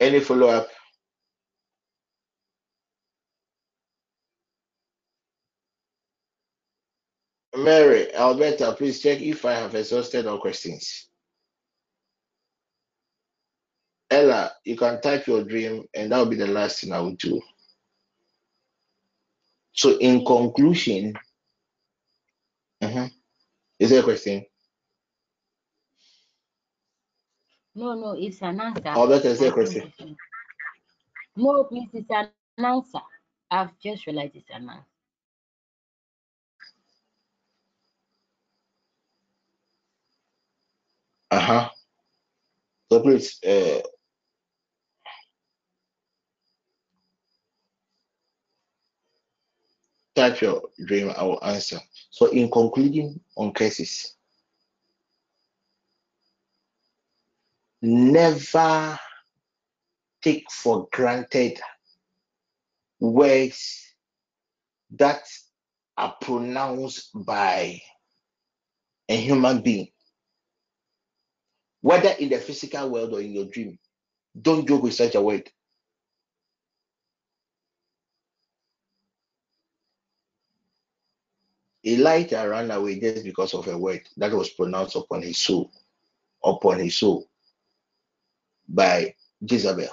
[0.00, 0.68] Any follow up?
[7.56, 11.07] Mary, Alberta, please check if I have exhausted all questions.
[14.10, 17.14] Ella, you can type your dream, and that will be the last thing I will
[17.16, 17.40] do.
[19.72, 21.14] So, in conclusion,
[22.80, 23.08] uh-huh,
[23.78, 24.44] is there a question?
[27.74, 28.88] No, no, it's an answer.
[28.88, 29.92] Alberta, is there a question?
[31.36, 32.30] No, please, it's an
[32.64, 33.00] answer.
[33.50, 34.84] I've just realized it's an answer.
[41.30, 41.68] Uh huh.
[42.90, 43.80] So please, uh,
[50.18, 51.12] type your dream.
[51.16, 51.78] I will answer.
[52.10, 54.14] So, in concluding on cases,
[57.80, 58.98] never
[60.22, 61.60] take for granted
[63.00, 63.94] words
[64.96, 65.22] that
[65.96, 67.80] are pronounced by
[69.08, 69.88] a human being
[71.80, 73.78] whether in the physical world or in your dream.
[74.40, 75.48] Don't joke with such a word.
[81.88, 85.72] Elijah ran away just because of a word that was pronounced upon his soul,
[86.44, 87.26] upon his soul
[88.68, 89.88] by Jezebel.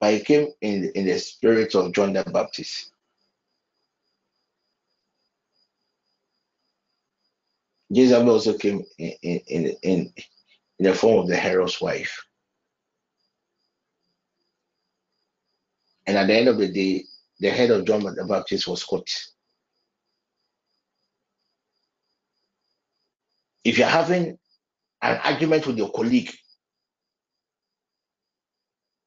[0.00, 2.90] But he came in, in the spirit of John the Baptist.
[7.88, 10.12] Jezebel also came in, in, in, in,
[10.78, 12.26] the form of the Herod's wife.
[16.06, 17.04] And at the end of the day,
[17.42, 19.10] the head of John the Baptist was caught.
[23.64, 24.38] If you're having
[25.02, 26.32] an argument with your colleague,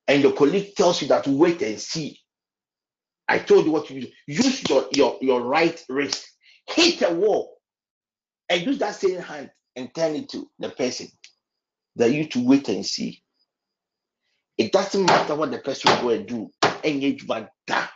[0.08, 2.20] and your colleague tells you that wait and see,
[3.28, 4.08] I told you what to do.
[4.28, 6.30] Use your, your, your right wrist,
[6.68, 7.56] hit a wall,
[8.50, 11.08] and use that same hand and turn it to the person
[11.96, 13.22] that you to wait and see.
[14.58, 16.50] It doesn't matter what the person will do.
[16.84, 17.92] Engage but that.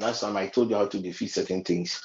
[0.00, 2.00] Last time I told you how to defeat certain things.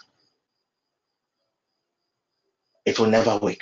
[2.85, 3.61] It will never work.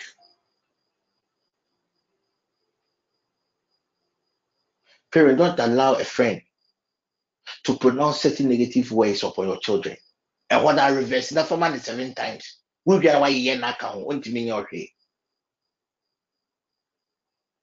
[5.13, 6.41] Parent, don't allow a friend
[7.65, 9.95] to pronounce certain negative words upon your children.
[10.49, 12.57] And what I reverse that for man seven times.
[12.85, 13.51] We be why you
[14.47, 14.91] your way.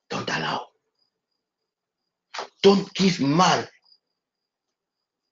[0.08, 0.66] Don't allow.
[2.62, 3.66] Don't give man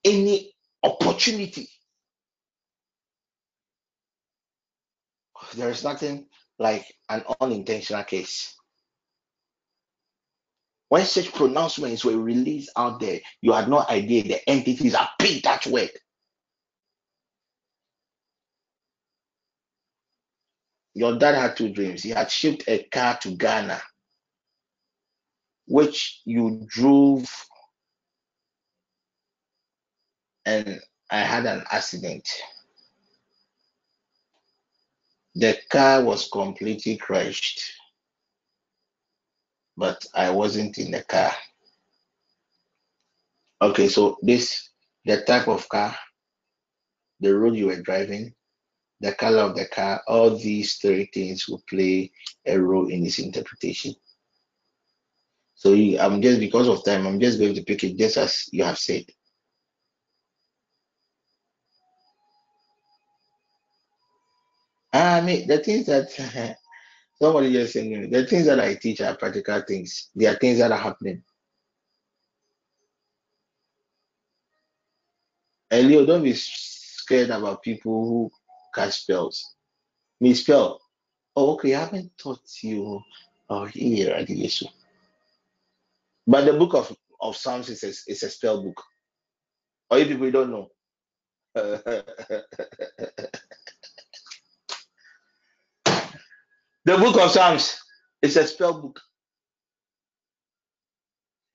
[0.05, 0.53] any
[0.83, 1.69] opportunity.
[5.55, 6.27] There is nothing
[6.59, 8.55] like an unintentional case.
[10.89, 15.45] When such pronouncements were released out there, you had no idea the entities are paid
[15.45, 15.91] that word.
[20.95, 22.03] Your dad had two dreams.
[22.03, 23.81] He had shipped a car to Ghana,
[25.69, 27.31] which you drove,
[30.49, 30.81] and
[31.11, 32.27] I had an accident.
[35.35, 37.61] The car was completely crushed
[39.79, 41.31] but I wasn't in the car.
[43.63, 44.71] Okay, so this
[45.05, 45.97] the type of car,
[47.21, 48.35] the road you were driving,
[49.01, 52.11] the color of the car, all these three things will play
[52.45, 53.95] a role in this interpretation.
[55.55, 58.49] So you, I'm just because of time, I'm just going to pick it just as
[58.53, 59.05] you have said.
[64.93, 66.57] Ah, I mean the things that
[67.21, 70.11] Somebody just saying the things that I teach are practical things.
[70.15, 71.23] They are things that are happening.
[75.71, 78.31] And Leo, don't be scared about people who
[78.75, 79.55] cast spells.
[80.21, 80.81] Me spell.
[81.35, 83.01] Oh, okay, I haven't taught you.
[83.51, 84.53] Oh, here, I did.
[86.27, 88.83] But the book of, of Psalms is a, is a spell book.
[89.91, 90.71] Or if people don't know.
[96.89, 97.79] the book of Psalms
[98.23, 98.99] is a spell book.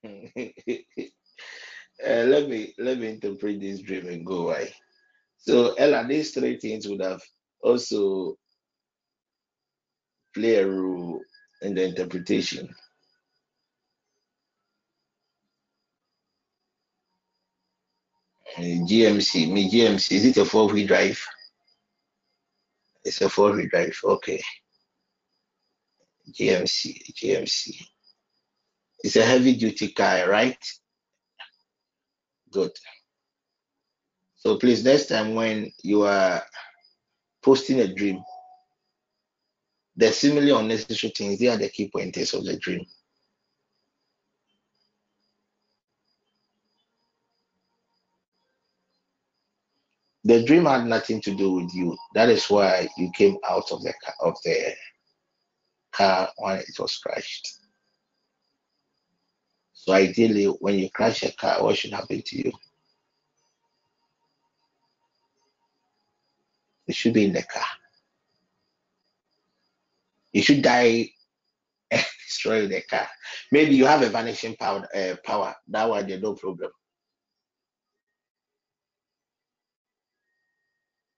[0.05, 0.13] uh,
[2.05, 4.71] let me let me interpret this dream and go away.
[5.37, 7.23] So Ella, these three things would have
[7.63, 8.35] also
[10.35, 11.19] play a role
[11.63, 12.69] in the interpretation.
[18.55, 21.19] GMC, me GMC, is it a four-wheel drive?
[23.03, 24.39] It's a four-wheel drive, okay.
[26.31, 27.85] GMC, GMC.
[29.03, 30.57] It's a heavy-duty car, right?
[32.51, 32.71] Good.
[34.35, 36.43] So please, next time when you are
[37.41, 38.23] posting a dream,
[39.95, 42.85] the seemingly unnecessary things, they are the key pointers of the dream.
[50.25, 51.97] The dream had nothing to do with you.
[52.15, 54.73] That is why you came out of the of the
[55.93, 57.59] car when it was crashed.
[59.73, 62.51] So ideally, when you crash a car, what should happen to you?
[66.87, 67.65] You should be in the car.
[70.31, 71.09] You should die
[71.91, 73.07] and destroy the car.
[73.51, 74.87] Maybe you have a vanishing power.
[74.95, 75.55] Uh, power.
[75.67, 76.71] That one, there's no problem.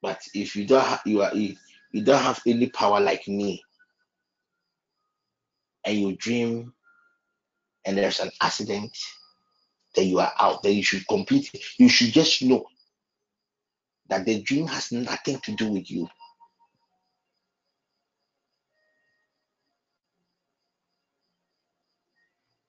[0.01, 1.55] But if you don't have you are you
[2.03, 3.63] don't have any power like me,
[5.85, 6.73] and you dream,
[7.85, 8.97] and there's an accident,
[9.95, 10.63] then you are out.
[10.63, 11.51] Then you should complete.
[11.77, 12.65] You should just know
[14.09, 16.07] that the dream has nothing to do with you.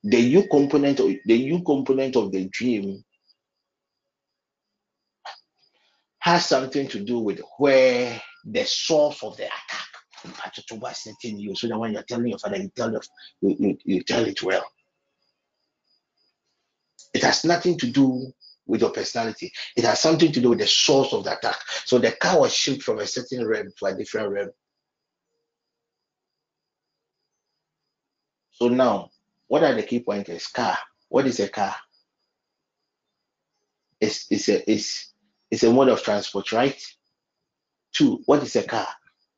[0.05, 3.03] The you component of the you component of the dream
[6.21, 9.49] has something to do with where the source of the
[10.25, 11.55] attack was in you.
[11.55, 13.01] So that when you're telling your father, you tell you,
[13.41, 14.65] you, you tell it well.
[17.15, 18.33] It has nothing to do
[18.67, 19.53] with your personality.
[19.77, 21.57] It has something to do with the source of the attack.
[21.85, 24.51] So the car was shifted from a certain realm to a different realm.
[28.53, 29.11] So now,
[29.49, 30.49] what are the key points?
[30.49, 30.77] Car.
[31.09, 31.77] What is a car?
[34.01, 35.13] It's, it's a it's
[35.51, 36.79] it's a mode of transport, right?
[37.93, 38.89] Two, what is a car?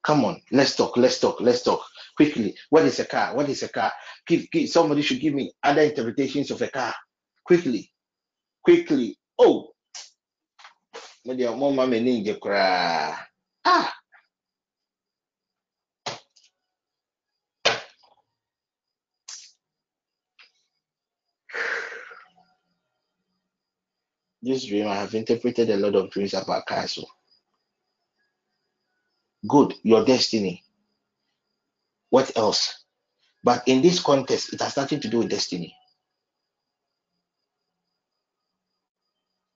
[0.08, 1.84] Come on, let's talk, let's talk, let's talk
[2.16, 2.56] quickly.
[2.70, 3.36] What is a car?
[3.36, 3.92] What is a car?
[4.26, 6.94] Give, give, somebody should give me other interpretations of a car
[7.44, 7.92] quickly,
[8.64, 9.18] quickly.
[9.38, 9.68] Oh,
[11.26, 13.18] my dear mommy ninja cry.
[13.66, 13.94] ah.
[24.42, 27.08] This dream, I have interpreted a lot of dreams about castle.
[29.46, 30.64] Good, your destiny.
[32.10, 32.84] What else?
[33.44, 35.74] But in this context, it has nothing to do with destiny.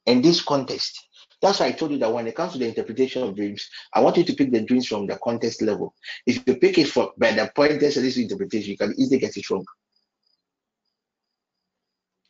[0.06, 1.08] In this context,
[1.40, 4.00] that's why I told you that when it comes to the interpretation of dreams, I
[4.00, 5.94] want you to pick the dreams from the context level.
[6.26, 9.36] If you pick it for by the point of this interpretation, you can easily get
[9.36, 9.64] it wrong.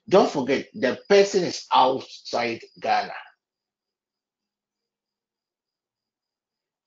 [0.09, 3.13] Don't forget, the person is outside Ghana.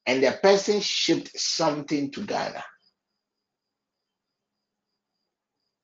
[0.05, 2.63] And the person shipped something to Ghana.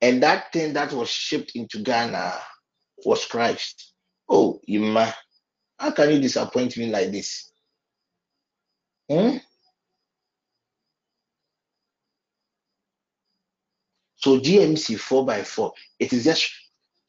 [0.02, 2.34] And that thing that was shipped into Ghana
[3.06, 3.94] was Christ.
[4.30, 5.14] Oh, Ima,
[5.78, 7.52] how can you disappoint me like this?
[9.10, 9.38] Hmm?
[14.16, 16.52] So GMC 4x4, it is just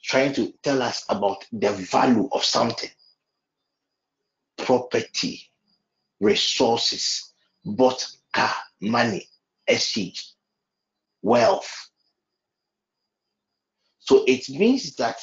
[0.02, 2.88] trying to tell us about the value of something
[4.56, 5.50] property,
[6.22, 7.32] resources,
[7.64, 9.28] bought car, money,
[9.66, 10.32] exchange,
[11.20, 11.90] wealth.
[13.98, 15.18] So it means that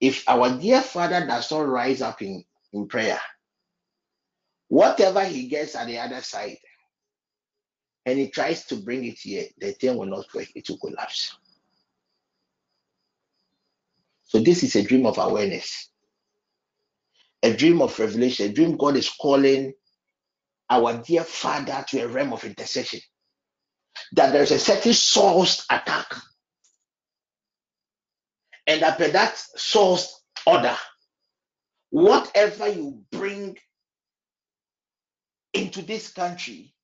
[0.00, 3.20] if our dear Father does not rise up in, in prayer,
[4.68, 6.58] whatever he gets at the other side,
[8.06, 11.36] and he tries to bring it here, the thing will not work, it will collapse.
[14.24, 15.88] So this is a dream of awareness,
[17.44, 19.74] a dream of revelation, a dream God is calling
[20.70, 23.00] our dear Father to a realm of intercession.
[24.14, 26.06] That there is a certain source attack,
[28.66, 30.76] and after that source order,
[31.90, 33.56] whatever you bring
[35.54, 36.74] into this country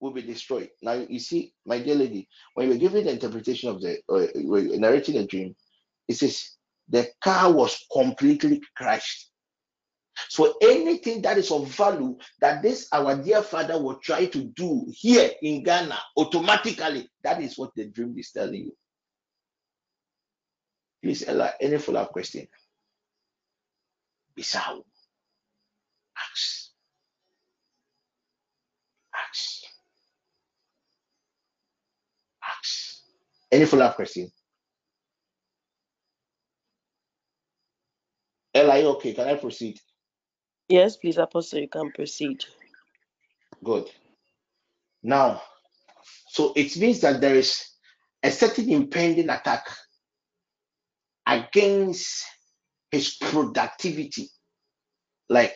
[0.00, 0.70] will be destroyed.
[0.82, 4.26] Now you see, my dear lady, when you were giving the interpretation of the uh,
[4.78, 5.54] narrating the dream,
[6.08, 6.52] it says
[6.88, 9.31] the car was completely crushed.
[10.28, 14.86] So anything that is of value that this our dear father will try to do
[14.90, 18.76] here in Ghana, automatically, that is what the dream is telling you.
[21.02, 22.46] Please, Ella, any follow-up question?
[24.38, 24.82] Bisau.
[26.16, 26.70] Ask.
[29.14, 29.64] Ask.
[32.42, 33.02] Ask.
[33.50, 34.30] Any follow-up question?
[38.54, 39.14] Ella, okay?
[39.14, 39.80] Can I proceed?
[40.72, 42.46] Yes, please, Apostle, you can proceed.
[43.62, 43.90] Good.
[45.02, 45.42] Now,
[46.28, 47.62] so it means that there is
[48.22, 49.66] a certain impending attack
[51.26, 52.24] against
[52.90, 54.30] his productivity.
[55.28, 55.54] Like,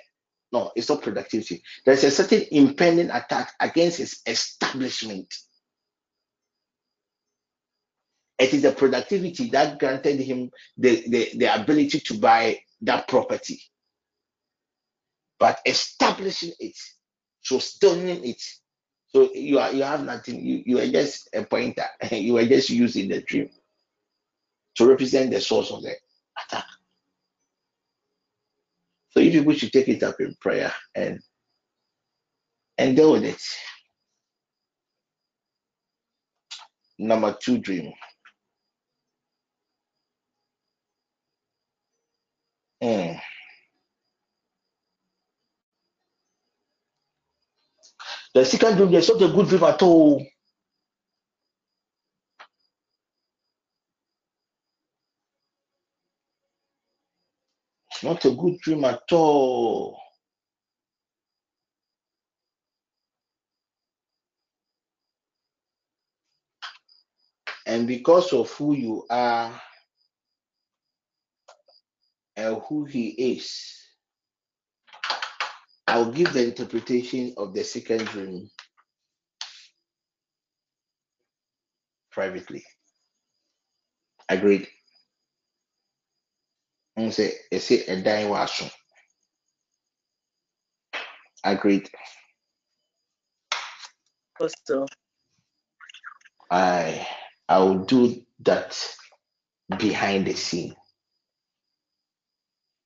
[0.52, 1.62] no, it's not productivity.
[1.86, 5.34] There's a certain impending attack against his establishment.
[8.38, 13.62] It is the productivity that granted him the, the, the ability to buy that property
[15.38, 16.76] but establishing it,
[17.42, 18.42] sustaining it.
[19.08, 20.44] So you are you have nothing.
[20.44, 21.86] You, you are just a pointer.
[22.10, 23.50] you are just using the dream
[24.76, 25.94] to represent the source of the
[26.46, 26.64] attack.
[29.10, 31.20] So you people should take it up in prayer and
[32.78, 33.40] and deal with it.
[36.98, 37.92] Number two dream.
[42.82, 43.20] Mm.
[48.36, 50.26] The second dream, there's not a good dream at all.
[58.02, 59.98] Not a good dream at all.
[67.66, 69.58] And because of who you are
[72.36, 73.85] and who he is,
[75.86, 78.50] I'll give the interpretation of the second dream
[82.12, 82.64] privately.
[84.28, 84.66] Agreed.
[86.96, 88.66] n sɛ ɛsɛ ɛdan wɔ aso
[91.44, 91.90] agreed.
[94.34, 94.86] Apostle,
[96.50, 97.06] i
[97.48, 98.72] i will do that
[99.78, 100.74] behind the scene.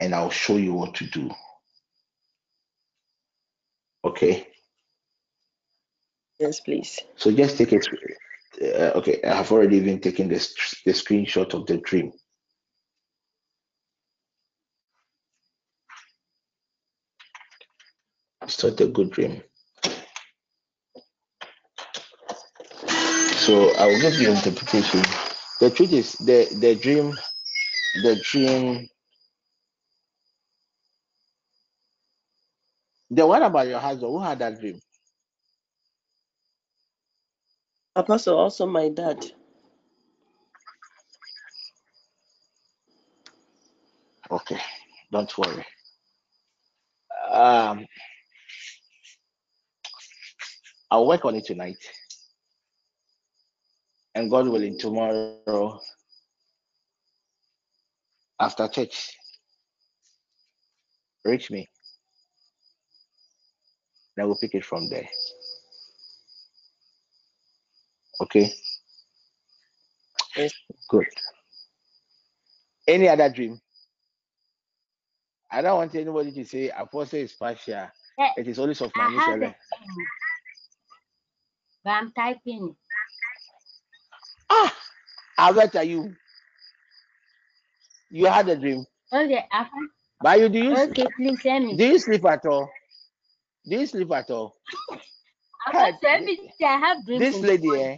[0.00, 1.30] And i'll show you what to do
[4.04, 4.46] okay.
[6.38, 6.98] Yes, please.
[7.16, 7.86] so just take it
[8.62, 10.54] uh, okay i have already even taken this
[10.86, 12.12] the screenshot of the dream.
[18.42, 19.42] It's not a good dream.
[23.46, 25.02] So i will give you interpretation.
[25.60, 27.14] The truth is the the dream
[28.02, 28.88] the dream
[33.10, 34.12] the what about your husband?
[34.12, 34.80] Who had that dream?
[37.96, 39.24] Apostle, also my dad.
[44.30, 44.58] okay
[45.10, 45.64] don't worry.
[47.32, 47.86] Um
[50.90, 51.76] i'll work on it tonight.
[54.14, 55.80] And god willing tomorrow
[58.40, 59.16] after church
[61.24, 61.68] reach me
[64.20, 65.08] then we'll pick it from there.
[68.20, 68.52] Okay?
[70.36, 70.52] Yes.
[70.90, 71.06] good.
[72.86, 73.58] Any other dream?
[75.50, 77.88] I don't want anybody to say apostle is partial.
[78.18, 79.38] Eh, it is only of my have a Michelle.
[79.38, 79.54] dream,
[81.82, 82.76] but I'm typing.
[84.50, 84.76] Ah!
[85.38, 86.14] I bet you?
[88.10, 88.84] You had a dream.
[89.12, 89.66] Okay, I
[90.20, 91.76] but you do you okay, please send me.
[91.76, 92.70] do you sleep at all
[93.68, 94.56] do you sleep at all
[95.66, 97.20] I have every day I have dreams.
[97.20, 97.96] this lady eh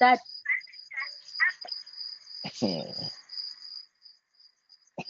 [0.00, 0.18] That.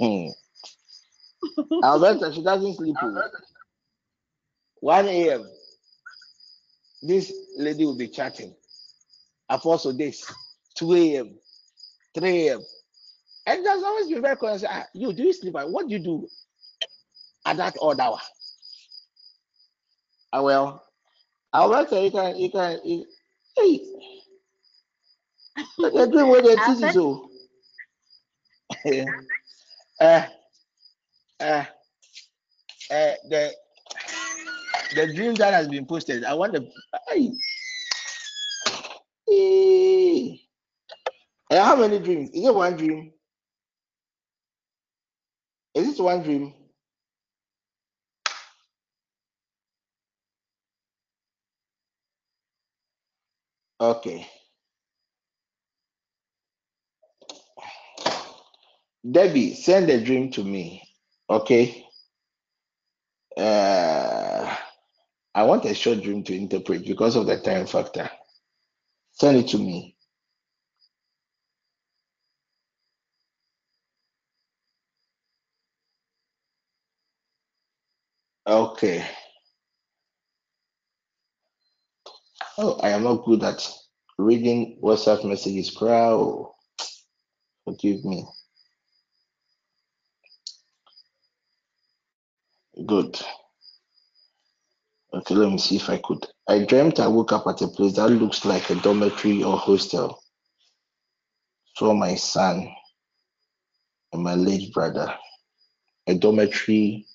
[1.84, 2.96] Alberta, she doesn't sleep.
[4.80, 5.44] 1 a.m.
[7.02, 8.54] This lady will be chatting.
[9.48, 10.30] Apostle this.
[10.76, 11.38] 2 a.m.
[12.14, 12.60] 3 a.m.
[13.46, 14.64] And there's always been very conscious.
[14.68, 15.54] Ah, you do you sleep?
[15.54, 16.28] What do you do
[17.46, 18.18] at that odd hour?
[20.32, 20.82] I will.
[21.52, 21.90] I'll work.
[21.92, 23.06] You can, you can, you,
[23.56, 23.80] hey.
[25.78, 27.30] Doing what they're teaching to.
[30.00, 30.26] uh,
[31.40, 31.64] uh,
[32.90, 33.52] uh, the,
[34.94, 36.68] the dream that has been posted, I want the.
[37.08, 37.32] Hey.
[39.28, 40.40] Hey.
[41.50, 42.30] How many dreams?
[42.30, 43.12] Is it one dream?
[45.74, 46.54] Is it one dream?
[53.80, 54.26] Okay.
[59.10, 60.82] Debbie, send the dream to me.
[61.30, 61.86] Okay.
[63.36, 64.56] Uh,
[65.34, 68.10] I want a short dream to interpret because of the time factor.
[69.12, 69.96] Send it to me.
[78.46, 79.06] Okay.
[82.58, 83.68] Oh, I am not good at
[84.18, 85.70] reading WhatsApp messages.
[85.70, 86.52] Crowd,
[87.64, 88.26] forgive me.
[92.86, 93.20] Good.
[95.14, 96.26] Okay, let me see if I could.
[96.48, 100.20] I dreamt I woke up at a place that looks like a dormitory or hostel.
[101.76, 102.68] Saw my son
[104.12, 105.14] and my late brother.
[106.08, 107.06] A dormitory,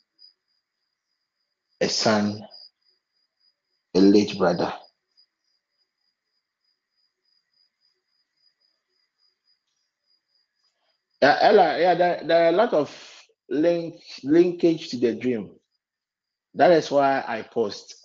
[1.82, 2.42] a son,
[3.96, 4.74] a late brother.
[11.24, 12.92] Yeah, Ella, yeah, there, there are a lot of
[13.50, 13.96] link
[14.26, 15.52] linkage to the dream.
[16.56, 17.96] That is why I post.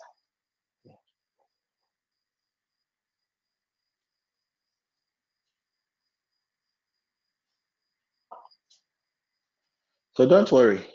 [10.16, 10.86] So don't worry.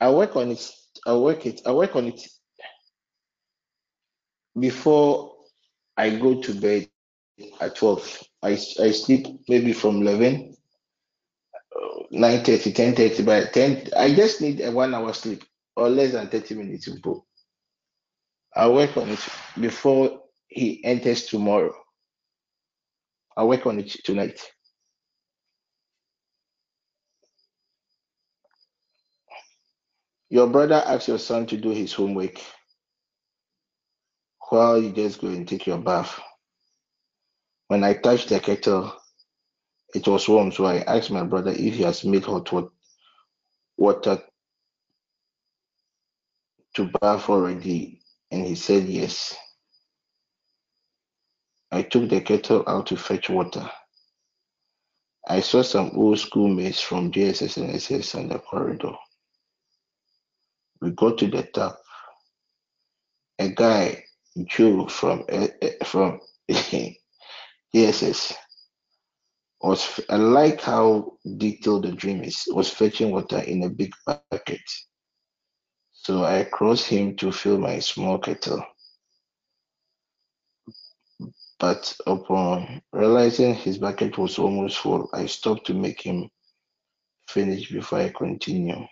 [0.00, 0.72] I work on it.
[1.06, 1.62] I work it.
[1.66, 2.26] I work on it
[4.58, 5.34] before
[5.96, 6.88] I go to bed
[7.60, 8.24] at 12.
[8.42, 10.55] I, I sleep maybe from 11,
[12.10, 13.22] 9 30, 10 30.
[13.24, 15.44] By 10, I just need a one hour sleep
[15.76, 17.24] or less than 30 minutes to go.
[18.54, 19.20] I work on it
[19.60, 21.74] before he enters tomorrow.
[23.36, 24.40] I work on it tonight.
[30.30, 32.40] Your brother asked your son to do his homework
[34.48, 36.20] while you just go and take your bath.
[37.68, 38.92] When I touched the kettle,
[39.96, 42.52] it was warm, so I asked my brother if he has made hot
[43.78, 44.22] water
[46.74, 49.34] to bath already, and he said yes.
[51.72, 53.70] I took the kettle out to fetch water.
[55.26, 58.92] I saw some old schoolmates from JSS and SS on the corridor.
[60.82, 61.80] We got to the top.
[63.38, 64.04] A guy,
[64.44, 65.48] Joe from uh,
[65.84, 66.20] from
[67.74, 68.34] JSS,
[69.66, 72.44] was I like how detailed the dream is.
[72.48, 74.62] Was fetching water in a big bucket.
[75.92, 78.64] So I crossed him to fill my small kettle.
[81.58, 86.30] But upon realizing his bucket was almost full, I stopped to make him
[87.28, 88.86] finish before I continue.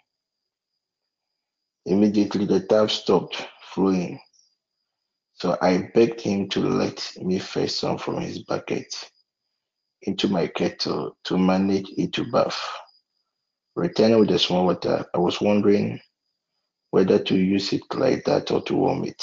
[1.86, 4.18] Immediately the tap stopped flowing.
[5.34, 8.92] So I begged him to let me fetch some from his bucket
[10.06, 12.60] into my kettle to manage it to bath.
[13.76, 16.00] Returning with the small water, I was wondering
[16.90, 19.22] whether to use it like that or to warm it.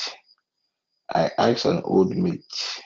[1.13, 2.81] I asked an old mate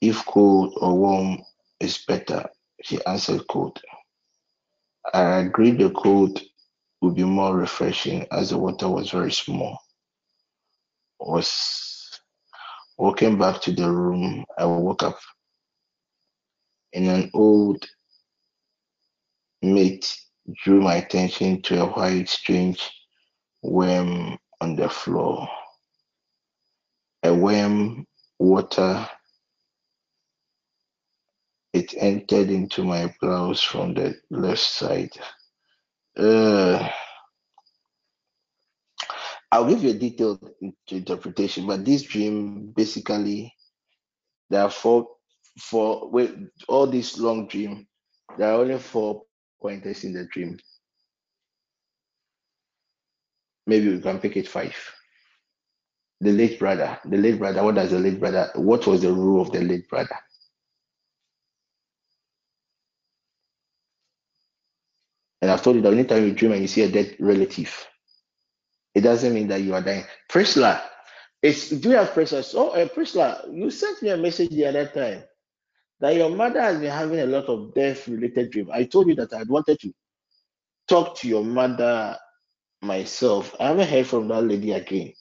[0.00, 1.38] if cold or warm
[1.80, 2.48] is better.
[2.82, 3.80] She answered cold.
[5.12, 6.40] I agreed the cold
[7.00, 9.78] would be more refreshing as the water was very small.
[11.18, 12.20] Was
[12.96, 15.18] walking back to the room, I woke up
[16.92, 17.86] and an old
[19.62, 20.16] mate
[20.62, 22.90] drew my attention to a white strange
[23.62, 25.48] worm on the floor.
[27.22, 28.06] A worm
[28.38, 29.08] water
[31.72, 35.12] it entered into my blouse from the left side.
[36.16, 36.88] Uh,
[39.52, 40.50] I'll give you a detailed
[40.88, 43.54] interpretation, but this dream basically
[44.48, 45.08] there are four
[45.60, 47.86] four with all this long dream,
[48.38, 49.22] there are only four
[49.60, 50.58] pointers in the dream.
[53.66, 54.74] Maybe we can pick it five.
[56.20, 59.40] The late brother, the late brother, what does the late brother, what was the rule
[59.40, 60.16] of the late brother?
[65.40, 67.86] And I've told you that anytime you dream and you see a dead relative,
[68.94, 70.04] it doesn't mean that you are dying.
[70.28, 70.82] Priscilla,
[71.42, 72.44] it's do you have Priscilla?
[72.54, 75.22] Oh, uh, Priscilla, you sent me a message the other time
[76.00, 78.70] that your mother has been having a lot of death-related dreams.
[78.72, 79.92] I told you that I wanted to
[80.88, 82.16] talk to your mother
[82.82, 83.54] myself.
[83.60, 85.12] I haven't heard from that lady again.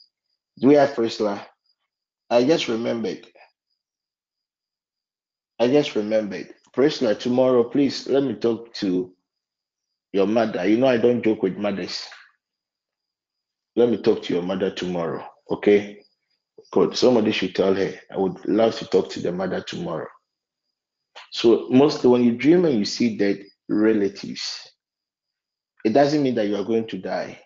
[0.59, 1.45] Do we have Priscilla?
[2.29, 3.27] I just remembered.
[5.59, 6.53] I just remembered.
[6.73, 9.13] Priscilla, tomorrow, please let me talk to
[10.13, 10.65] your mother.
[10.67, 12.07] You know, I don't joke with mothers.
[13.75, 16.01] Let me talk to your mother tomorrow, okay?
[16.71, 16.95] Good.
[16.95, 17.93] Somebody should tell her.
[18.11, 20.07] I would love to talk to the mother tomorrow.
[21.31, 24.67] So, mostly when you dream and you see dead relatives,
[25.85, 27.39] it doesn't mean that you are going to die.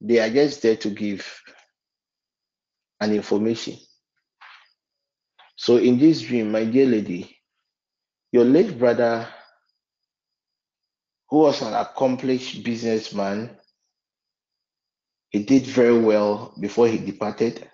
[0.00, 1.26] They are just there to give
[3.00, 3.76] an information.
[5.56, 7.36] So, in this dream, my dear lady,
[8.32, 9.28] your late brother,
[11.28, 13.58] who was an accomplished businessman,
[15.30, 17.68] he did very well before he departed,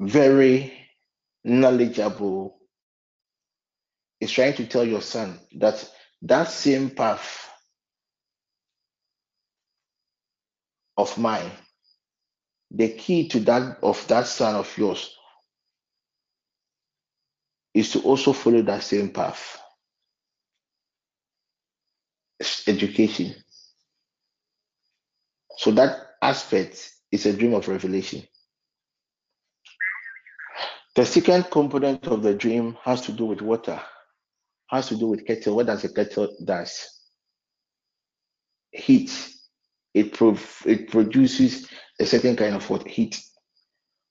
[0.00, 0.72] very
[1.44, 2.53] knowledgeable,
[4.20, 5.88] is trying to tell your son that
[6.22, 7.50] that same path
[10.96, 11.50] of mine,
[12.70, 15.14] the key to that of that son of yours
[17.74, 19.60] is to also follow that same path.
[22.66, 23.34] Education.
[25.58, 28.22] So that aspect is a dream of revelation.
[30.94, 33.80] The second component of the dream has to do with water,
[34.68, 35.56] has to do with kettle.
[35.56, 36.88] What does a kettle does?
[38.72, 39.30] Heat.
[39.92, 41.68] It prov- it produces
[42.00, 43.20] a certain kind of what heat.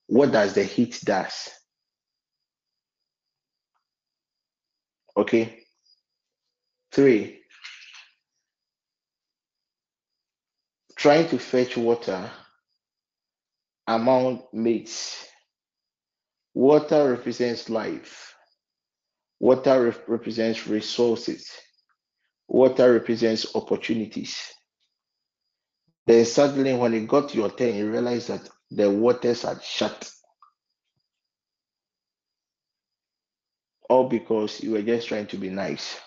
[0.07, 1.49] What does the heat does?
[5.17, 5.63] Okay.
[6.91, 7.41] Three.
[10.95, 12.31] Trying to fetch water
[13.87, 15.27] among mates.
[16.53, 18.32] Water represents life.
[19.43, 21.51] Water re- represents resources.
[22.47, 24.37] Water represents opportunities.
[26.07, 30.09] Then suddenly, when it got to your turn, you realize that the waters had shut.
[33.89, 35.99] All because you were just trying to be nice.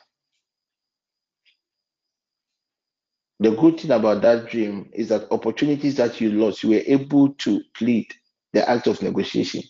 [3.40, 7.34] The good thing about that dream is that opportunities that you lost, you were able
[7.34, 8.06] to plead
[8.54, 9.62] the act of negotiation.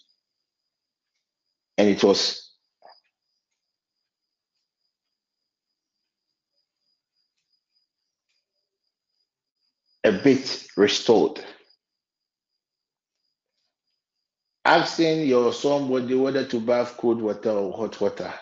[1.77, 2.46] And it was
[10.07, 11.41] a bit restored.
[14.65, 18.33] Asking your somebody whether to bath cold water or hot water,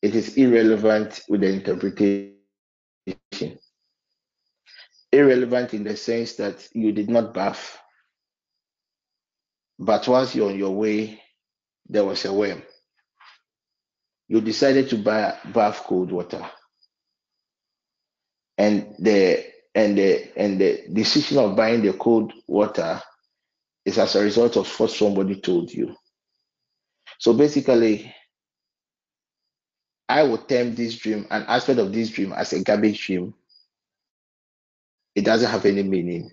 [0.00, 2.36] it is irrelevant with the interpretation.
[5.12, 7.78] Irrelevant in the sense that you did not bath,
[9.78, 11.20] but once you're on your way,
[11.88, 12.62] there was a worm.
[14.28, 16.44] You decided to buy bath cold water,
[18.56, 23.00] and the and the and the decision of buying the cold water
[23.84, 25.94] is as a result of what somebody told you.
[27.18, 28.14] So basically,
[30.08, 33.34] I would term this dream, an aspect of this dream, as a garbage dream.
[35.14, 36.30] It doesn't have any meaning.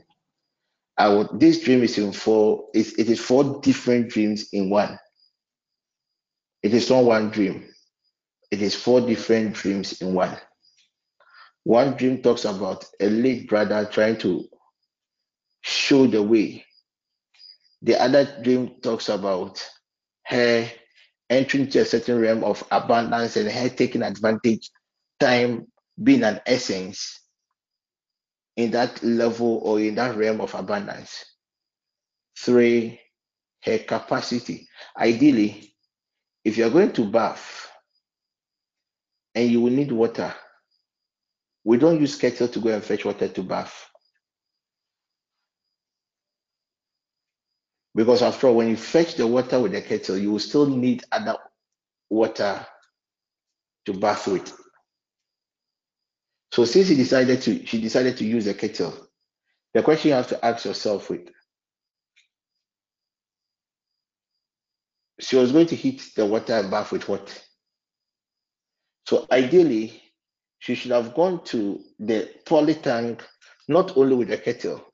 [0.98, 5.00] I would this dream is in four, it, it is four different dreams in one.
[6.62, 7.70] It is not one dream.
[8.52, 10.38] It is four different dreams in one.
[11.70, 14.44] One dream talks about a late brother trying to
[15.62, 16.66] show the way.
[17.84, 19.64] The other dream talks about
[20.26, 20.68] her
[21.30, 24.72] entering to a certain realm of abundance and her taking advantage,
[25.20, 25.68] time
[26.02, 27.22] being an essence
[28.56, 31.24] in that level or in that realm of abundance.
[32.36, 33.00] Three,
[33.64, 34.68] her capacity.
[34.98, 35.76] Ideally,
[36.44, 37.70] if you're going to bath
[39.36, 40.34] and you will need water,
[41.64, 43.90] we don't use kettle to go and fetch water to bath.
[47.96, 51.04] Because after all, when you fetch the water with the kettle, you will still need
[51.12, 51.36] other
[52.10, 52.66] water
[53.86, 54.54] to bath with.
[56.52, 58.94] So since he decided to, she decided to use a kettle.
[59.74, 61.30] The question you have to ask yourself with
[65.20, 67.44] she was going to heat the water and bath with what?
[69.06, 70.02] So ideally,
[70.60, 73.24] she should have gone to the poly tank
[73.68, 74.86] not only with a kettle,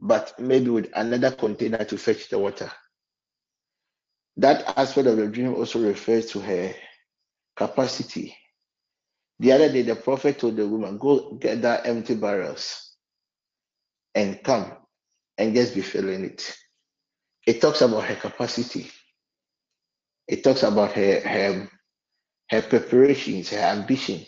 [0.00, 2.70] but maybe with another container to fetch the water.
[4.36, 6.74] That aspect of the dream also refers to her
[7.56, 8.36] capacity.
[9.38, 12.96] The other day, the prophet told the woman, Go get that empty barrels
[14.14, 14.72] and come
[15.38, 16.56] and just be filling it.
[17.46, 18.90] It talks about her capacity.
[20.26, 21.70] It talks about her her,
[22.50, 24.24] her preparations, her ambition.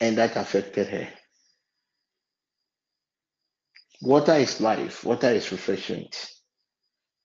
[0.00, 1.08] And that affected her.
[4.02, 5.04] Water is life.
[5.04, 6.30] Water is refreshment.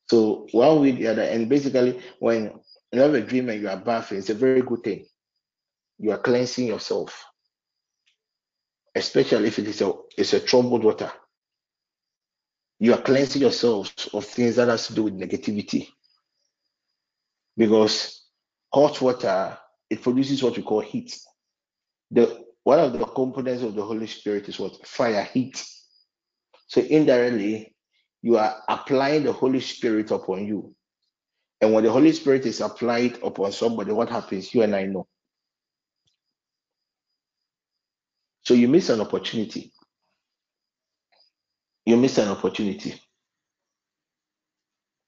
[0.10, 2.60] So one or the other, and basically, when
[2.92, 5.06] you have a dream and you are bathing, it's a very good thing.
[5.98, 7.26] You are cleansing yourself,
[8.94, 11.12] especially if it is a it's a troubled water.
[12.80, 15.88] You are cleansing yourselves of things that has to do with negativity,
[17.56, 18.24] because
[18.74, 19.58] hot water
[19.90, 21.18] it produces what we call heat.
[22.12, 25.64] The one of the components of the Holy Spirit is what fire, heat.
[26.68, 27.76] So indirectly,
[28.22, 30.76] you are applying the Holy Spirit upon you.
[31.62, 34.54] And when the Holy Spirit is applied upon somebody, what happens?
[34.54, 35.08] You and I know.
[38.44, 39.72] So you miss an opportunity.
[41.86, 42.96] You miss an opportunity.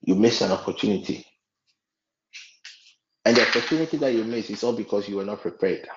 [0.04, 1.26] You miss an opportunity.
[3.26, 5.88] And the opportunity that you miss is all because you were not prepared.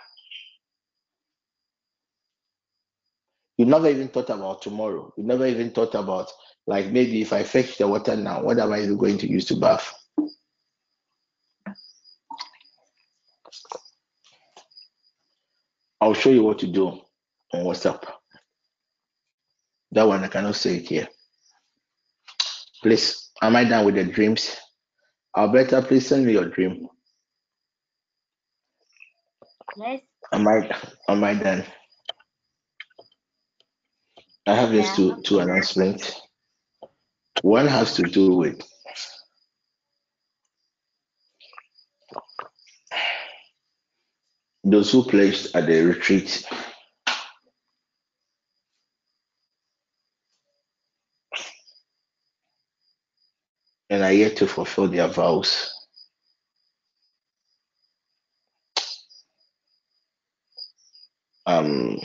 [3.58, 5.12] You never even thought about tomorrow.
[5.16, 6.30] You never even thought about,
[6.66, 9.56] like, maybe if I fetch the water now, what am I going to use to
[9.56, 9.94] bath?
[16.00, 18.04] I'll show you what to do on WhatsApp.
[19.92, 21.08] That one I cannot say it here.
[22.82, 24.56] Please, am I done with the dreams?
[25.36, 26.88] Alberta, please send me your dream.
[29.76, 30.00] Yes.
[30.32, 30.70] Am I
[31.08, 31.64] am I done?
[34.46, 34.96] I have just Yeah.
[34.96, 36.20] two two announcements.
[37.42, 38.60] One has to do with
[44.64, 46.44] those who pledged at the retreat.
[53.90, 55.72] And are yet to fulfill their vows.
[61.46, 61.96] Um,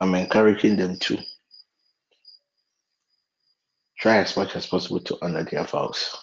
[0.00, 1.18] I'm encouraging them to
[3.98, 6.16] try as much as possible to honor their vows.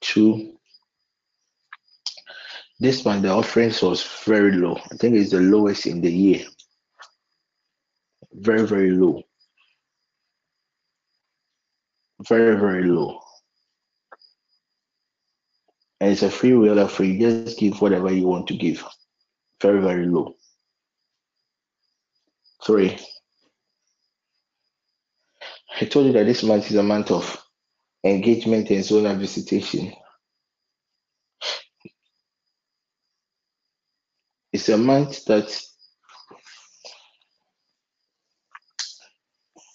[0.00, 0.58] Two,
[2.80, 4.76] this month the offerings was very low.
[4.90, 6.44] I think it's the lowest in the year.
[8.32, 9.22] Very, very low.
[12.26, 13.20] Very, very low.
[16.00, 17.20] And it's a free will offering.
[17.20, 18.84] Just give whatever you want to give.
[19.60, 20.34] Very, very low.
[22.64, 22.98] Three,
[25.80, 27.44] I told you that this month is a month of
[28.04, 29.92] engagement and zonal visitation.
[34.52, 35.56] It's a month that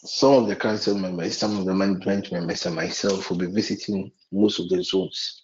[0.07, 4.11] some of the council members, some of the management members, and myself will be visiting
[4.31, 5.43] most of the zones.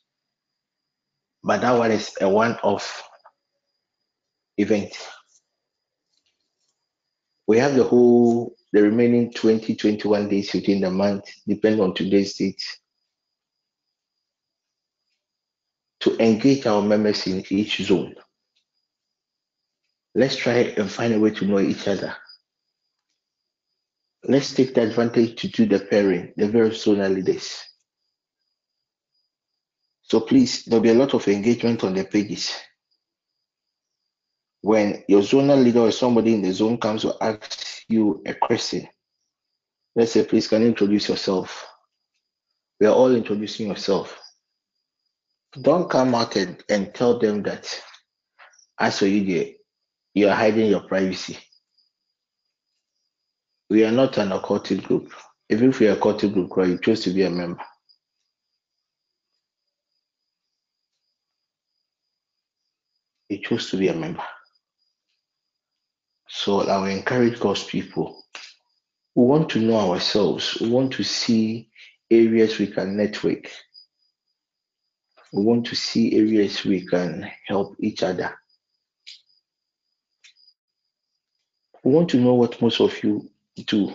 [1.44, 3.04] But that one is a one off
[4.58, 4.94] event.
[7.46, 12.34] We have the whole, the remaining 20, 21 days within the month, depending on today's
[12.36, 12.64] date,
[16.00, 18.16] to engage our members in each zone.
[20.16, 22.16] Let's try and find a way to know each other.
[24.26, 27.62] Let's take the advantage to do the pairing, the various zonal leaders.
[30.04, 32.54] So please, there'll be a lot of engagement on the pages.
[34.62, 38.88] When your zonal leader or somebody in the zone comes to ask you a question,
[39.96, 41.68] let's say, please, can you introduce yourself?
[42.80, 44.18] We are all introducing yourself.
[45.62, 47.82] Don't come out and, and tell them that
[48.80, 49.54] as for you
[50.14, 51.38] you are hiding your privacy.
[53.74, 55.12] We are not an occultic group.
[55.50, 57.64] Even if we are a occultic group, you chose to be a member.
[63.30, 64.22] You chose to be a member.
[66.28, 68.24] So I will encourage God's people.
[69.16, 70.56] We want to know ourselves.
[70.62, 71.72] We want to see
[72.12, 73.50] areas we can network.
[75.32, 78.36] We want to see areas we can help each other.
[81.84, 83.32] We want to know what most of you
[83.62, 83.94] do.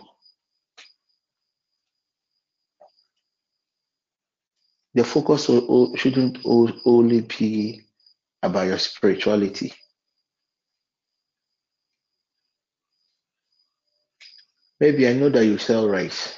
[4.95, 5.47] The focus
[6.01, 7.83] shouldn't only be
[8.43, 9.73] about your spirituality.
[14.81, 16.37] Maybe I know that you sell rice.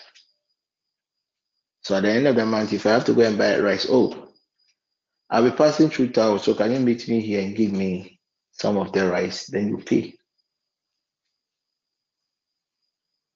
[1.82, 3.86] So at the end of the month, if I have to go and buy rice,
[3.88, 4.28] oh,
[5.30, 6.38] I'll be passing through town.
[6.40, 8.20] So can you meet me here and give me
[8.52, 9.46] some of the rice?
[9.46, 10.14] Then you pay.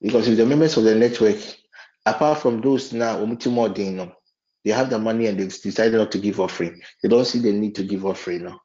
[0.05, 1.37] Because if the members of the network,
[2.05, 6.79] apart from those now, they have the money and they've decided not to give offering.
[7.03, 8.61] They don't see the need to give offering now.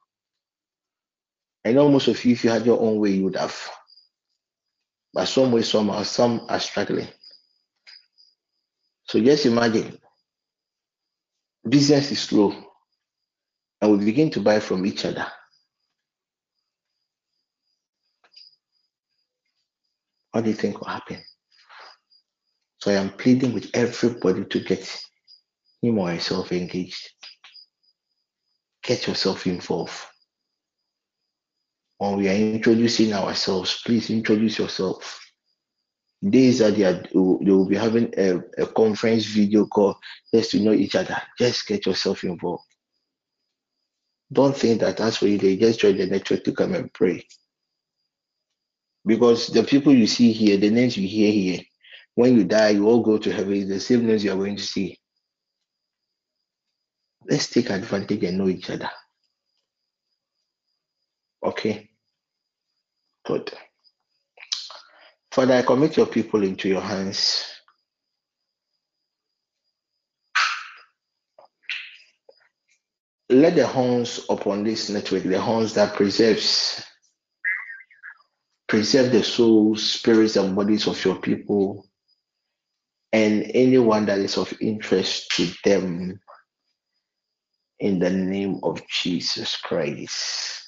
[1.64, 3.58] I know most of you, if you had your own way, you would have.
[5.14, 7.08] But some way, somehow, some are struggling.
[9.04, 9.98] So just imagine
[11.66, 12.54] business is slow
[13.80, 15.26] and we begin to buy from each other.
[20.32, 21.22] What do you think will happen?
[22.80, 25.00] So I am pleading with everybody to get
[25.82, 27.10] him or herself engaged.
[28.82, 29.98] Get yourself involved.
[31.98, 35.20] When we are introducing ourselves, please introduce yourself.
[36.26, 39.98] Days that they, are, they will be having a, a conference video call
[40.34, 41.20] just to know each other.
[41.38, 42.64] Just get yourself involved.
[44.32, 47.26] Don't think that that's where they just join the network to come and pray.
[49.04, 51.60] Because the people you see here, the names you hear here,
[52.20, 53.54] when you die, you all go to heaven.
[53.54, 54.98] It's the same names you are going to see.
[57.24, 58.90] Let's take advantage and know each other.
[61.42, 61.88] Okay?
[63.24, 63.50] Good.
[65.32, 67.46] Father, I commit your people into your hands.
[73.30, 76.84] Let the horns upon this network, the horns that preserves,
[78.68, 81.86] preserve the souls, spirits, and bodies of your people,
[83.12, 86.20] and anyone that is of interest to them,
[87.80, 90.62] in the name of Jesus Christ.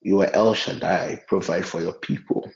[0.00, 2.50] You are El Shaddai, provide for your people.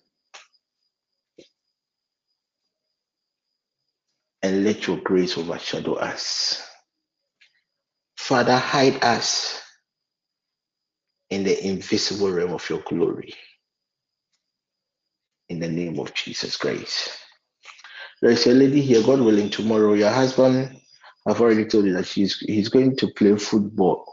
[4.43, 6.67] And let your grace overshadow us.
[8.17, 9.61] Father, hide us
[11.29, 13.35] in the invisible realm of your glory.
[15.51, 17.11] In the name of Jesus Christ.
[18.23, 19.95] There's a lady here, God willing, tomorrow.
[19.95, 20.81] Your husband,
[21.27, 24.05] I've already told you that she's he's going to play football.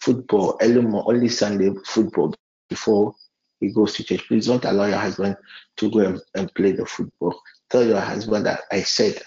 [0.00, 2.34] Football, early, only Sunday football
[2.68, 3.14] before
[3.60, 4.26] he goes to church.
[4.26, 5.36] Please don't allow your husband
[5.76, 7.40] to go and, and play the football.
[7.70, 9.22] Tell your husband that I said,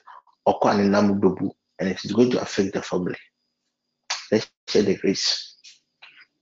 [0.45, 3.18] and it is going to affect the family.
[4.31, 5.56] Let's share the grace.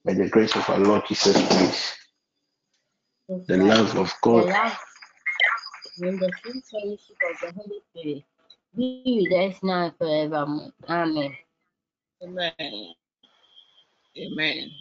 [0.05, 1.95] May the grace of our Lord Jesus Christ,
[3.47, 4.49] the love of God,
[6.05, 6.31] in the
[6.71, 8.23] fellowship of the Holy Spirit,
[8.75, 10.71] be with us now forevermore.
[10.89, 11.35] Amen.
[12.23, 12.93] Amen.
[14.17, 14.71] Amen.